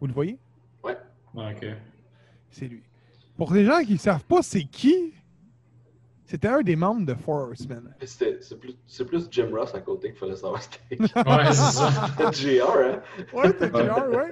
[0.00, 0.38] Vous le voyez?
[0.84, 0.96] Ouais,
[1.34, 1.66] ok.
[2.50, 2.82] C'est lui.
[3.36, 5.12] Pour les gens qui ne savent pas c'est qui,
[6.28, 7.92] c'était un des membres de Four Horsemen.
[8.04, 11.54] C'était- C'est plus, c'est plus Jim Ross à côté qu'il fallait savoir c'était Ouais, c'est
[11.54, 12.30] ça.
[12.30, 13.02] JR, hein?
[13.32, 14.30] Ouais, t'as clair, ouais.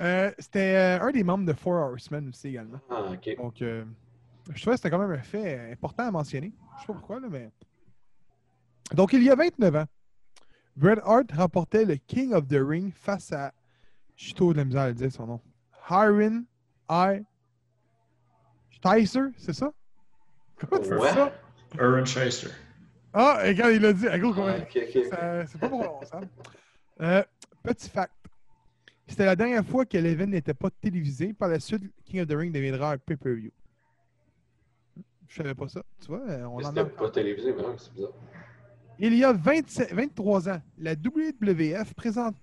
[0.00, 2.78] Euh, c'était euh, un des membres de Four Horsemen aussi également.
[2.90, 3.36] Ah, ok.
[3.36, 3.84] Donc, euh,
[4.52, 6.52] je trouvais que c'était quand même un fait important à mentionner.
[6.76, 7.50] Je sais pas pourquoi, là, mais.
[8.92, 9.84] Donc, il y a 29 ans,
[10.76, 13.52] Bret Hart remportait le King of the Ring face à.
[14.16, 15.40] Je suis trop de la misère à le dire son nom.
[15.88, 16.44] Hiron
[16.90, 17.22] I.
[18.72, 19.72] Steiser, c'est ça?
[20.58, 21.10] Comment tu dis Ouais.
[21.12, 21.32] ça?
[21.78, 22.50] Aaron Shyster.
[23.12, 24.48] Ah, quand il l'a dit, à gros, comment-
[25.12, 26.20] Ah, C'est pas bon, ça.
[27.00, 27.22] Euh,
[27.62, 28.12] petit fact.
[29.06, 31.32] C'était la dernière fois que l'event n'était pas télévisé.
[31.34, 33.50] Par la suite, King of the Ring deviendra un pay-per-view.
[35.28, 35.82] Je savais pas ça.
[36.00, 36.84] Tu vois, euh, on Mais en C'était a.
[36.86, 38.10] pas télévisé, mais c'est bizarre.
[38.98, 42.36] Il y a 27 23 ans, la WWF présente,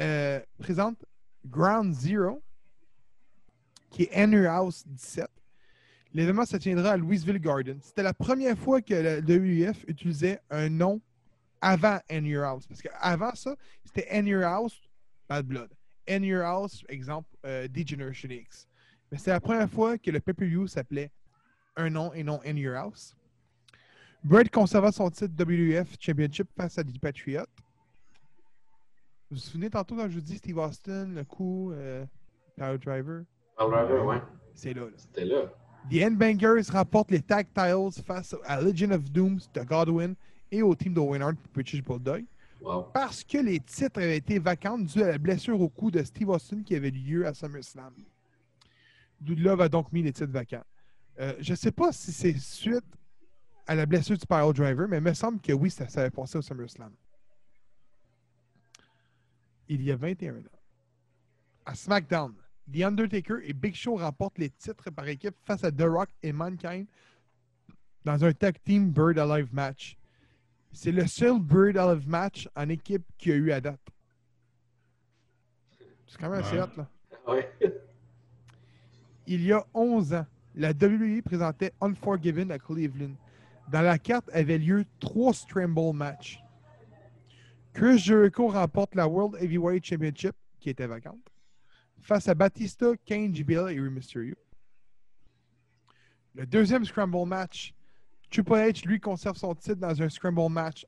[0.00, 1.04] euh, présente
[1.46, 2.42] Ground Zero,
[3.90, 5.28] qui est Henry House 17.
[6.12, 7.78] L'événement se tiendra à Louisville Garden.
[7.80, 11.00] C'était la première fois que la WWF utilisait un nom
[11.60, 12.66] avant Henry House.
[12.66, 13.54] Parce qu'avant ça,
[13.84, 14.80] c'était Henry House,
[15.28, 15.70] Bad Blood.
[16.08, 18.66] Henry House, exemple, euh, Degeneration X.
[19.10, 21.10] Mais c'était la première fois que le pay-per-view s'appelait
[21.76, 23.14] un nom et non Henry House.
[24.22, 27.46] Bret conserva son titre WF Championship face à The Patriot.
[29.30, 32.04] Vous vous souvenez tantôt quand je vous dis Steve Austin, le coup, euh,
[32.56, 33.24] Power Driver?
[33.56, 34.20] All Driver, ouais.
[34.54, 34.90] C'est là, là.
[34.96, 35.52] C'était là.
[35.88, 40.14] The Endbangers remportent les tag titles face à Legion of Doom de Godwin
[40.50, 42.24] et au team de Hart et British Bulldog.
[42.60, 42.82] Wow.
[42.92, 46.28] parce que les titres avaient été vacants dû à la blessure au cou de Steve
[46.28, 47.94] Austin qui avait lieu à SummerSlam.
[49.26, 50.64] Love a donc mis les titres vacants.
[51.18, 52.84] Euh, je ne sais pas si c'est suite
[53.66, 56.10] à la blessure du Pile Driver, mais il me semble que oui, ça, ça avait
[56.10, 56.92] passé au SummerSlam.
[59.68, 60.42] Il y a 21 ans.
[61.64, 62.34] À SmackDown,
[62.72, 66.32] The Undertaker et Big Show remportent les titres par équipe face à The Rock et
[66.32, 66.86] Mankind
[68.04, 69.96] dans un tag team Bird Alive match.
[70.72, 73.80] C'est le seul Bird Alive match en équipe qu'il y a eu à date.
[76.06, 76.62] C'est quand même assez Ouais.
[76.62, 76.88] hot, là.
[77.28, 77.52] Ouais.
[79.26, 83.14] Il y a 11 ans, la WWE présentait Unforgiven à Cleveland.
[83.70, 86.40] Dans la carte avaient lieu trois Scramble matchs.
[87.72, 91.29] Chris Jericho remporte la World Heavyweight Championship, qui était vacante,
[92.00, 94.34] face à Batista, Kane, JBL et Rey Mysterio.
[96.34, 97.74] Le deuxième Scramble match,
[98.30, 100.86] Triple H, lui, conserve son titre dans un Scramble match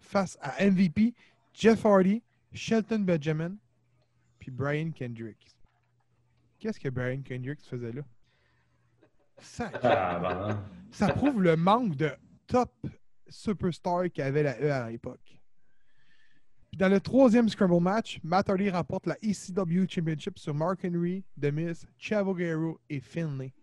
[0.00, 1.14] face à MVP,
[1.54, 2.22] Jeff Hardy,
[2.52, 3.56] Shelton Benjamin,
[4.38, 5.56] puis Brian Kendricks.
[6.58, 8.02] Qu'est-ce que Brian Kendricks faisait là?
[9.38, 9.74] Sac.
[9.82, 12.10] Ah, ben, Ça prouve le manque de
[12.46, 12.72] top
[13.28, 15.35] superstar qu'avait la E à l'époque.
[16.76, 21.24] Puis Dans le troisième Scramble match, Matt Hardy remporte la ECW Championship sur Mark Henry,
[21.40, 23.54] The Miz, Chavo Guerrero et Finlay.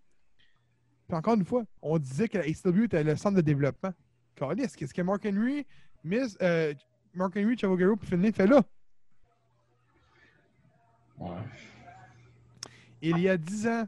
[1.08, 3.94] Puis encore une fois, on disait que la ECW était le centre de développement.
[4.36, 5.64] Qu'est-ce que Mark Henry,
[6.04, 6.74] Miz, euh,
[7.14, 8.64] Mark Henry, Chavo Guerrero et Finlay fait là?
[11.20, 11.30] ouais.
[13.00, 13.88] Il y a 10 ans,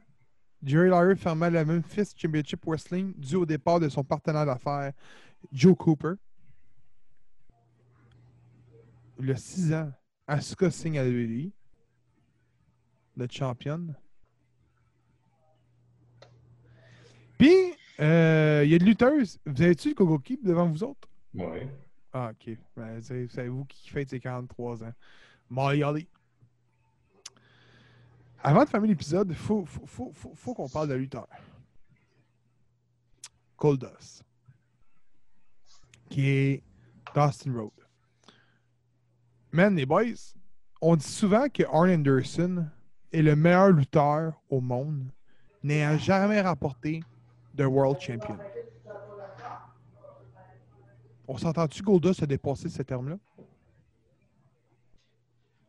[0.61, 4.93] Jerry Lawler ferma la Memphis Championship Wrestling dû au départ de son partenaire d'affaires,
[5.51, 6.13] Joe Cooper.
[9.18, 9.91] A 6 ans,
[10.28, 11.51] Asuka signe à la WWE,
[13.16, 13.95] notre championne.
[17.38, 19.39] Puis, euh, il y a de lutteuses.
[19.45, 21.07] Vous avez-tu le Coco Keep devant vous autres?
[21.34, 21.68] Ouais.
[22.13, 22.57] Ah, ok.
[22.76, 24.93] Ben, c'est c'est vous qui faites ses 43 ans?
[25.49, 26.07] Molly Holly.
[28.43, 31.28] Avant de fermer l'épisode, il faut, faut, faut, faut, faut qu'on parle de lutteur.
[33.57, 34.24] Goldust.
[36.09, 36.63] Qui est
[37.16, 37.85] Dustin Road.
[39.56, 40.03] Man, les boys,
[40.82, 42.66] on dit souvent que Arn Anderson
[43.14, 45.10] est le meilleur lutteur au monde,
[45.64, 47.01] n'ayant jamais rapporté
[47.53, 48.38] de World Champion.
[51.26, 53.16] On s'entend-tu que Goldust a dépassé ce terme-là?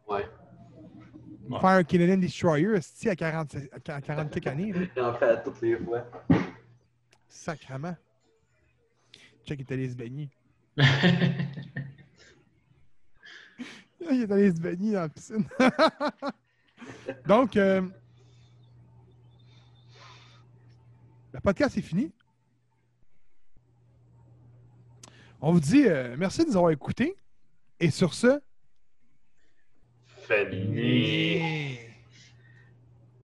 [0.09, 0.27] Ouais.
[1.49, 1.61] Ouais.
[1.61, 3.57] Faire un Canadian Destroyer, c'est à 40,
[3.87, 4.73] à 40 quelques années.
[4.73, 4.81] là.
[4.97, 6.05] J'en fais à toutes les fois.
[7.29, 7.95] Sacrement.
[9.45, 10.29] Check, il est allé se baigner.
[14.11, 15.45] Il est allé se baigner dans la piscine.
[17.27, 17.83] Donc, euh,
[21.33, 22.13] le podcast est fini.
[25.41, 27.17] On vous dit euh, merci de nous avoir écoutés.
[27.81, 28.41] Et sur ce.
[30.29, 31.86] Yeah.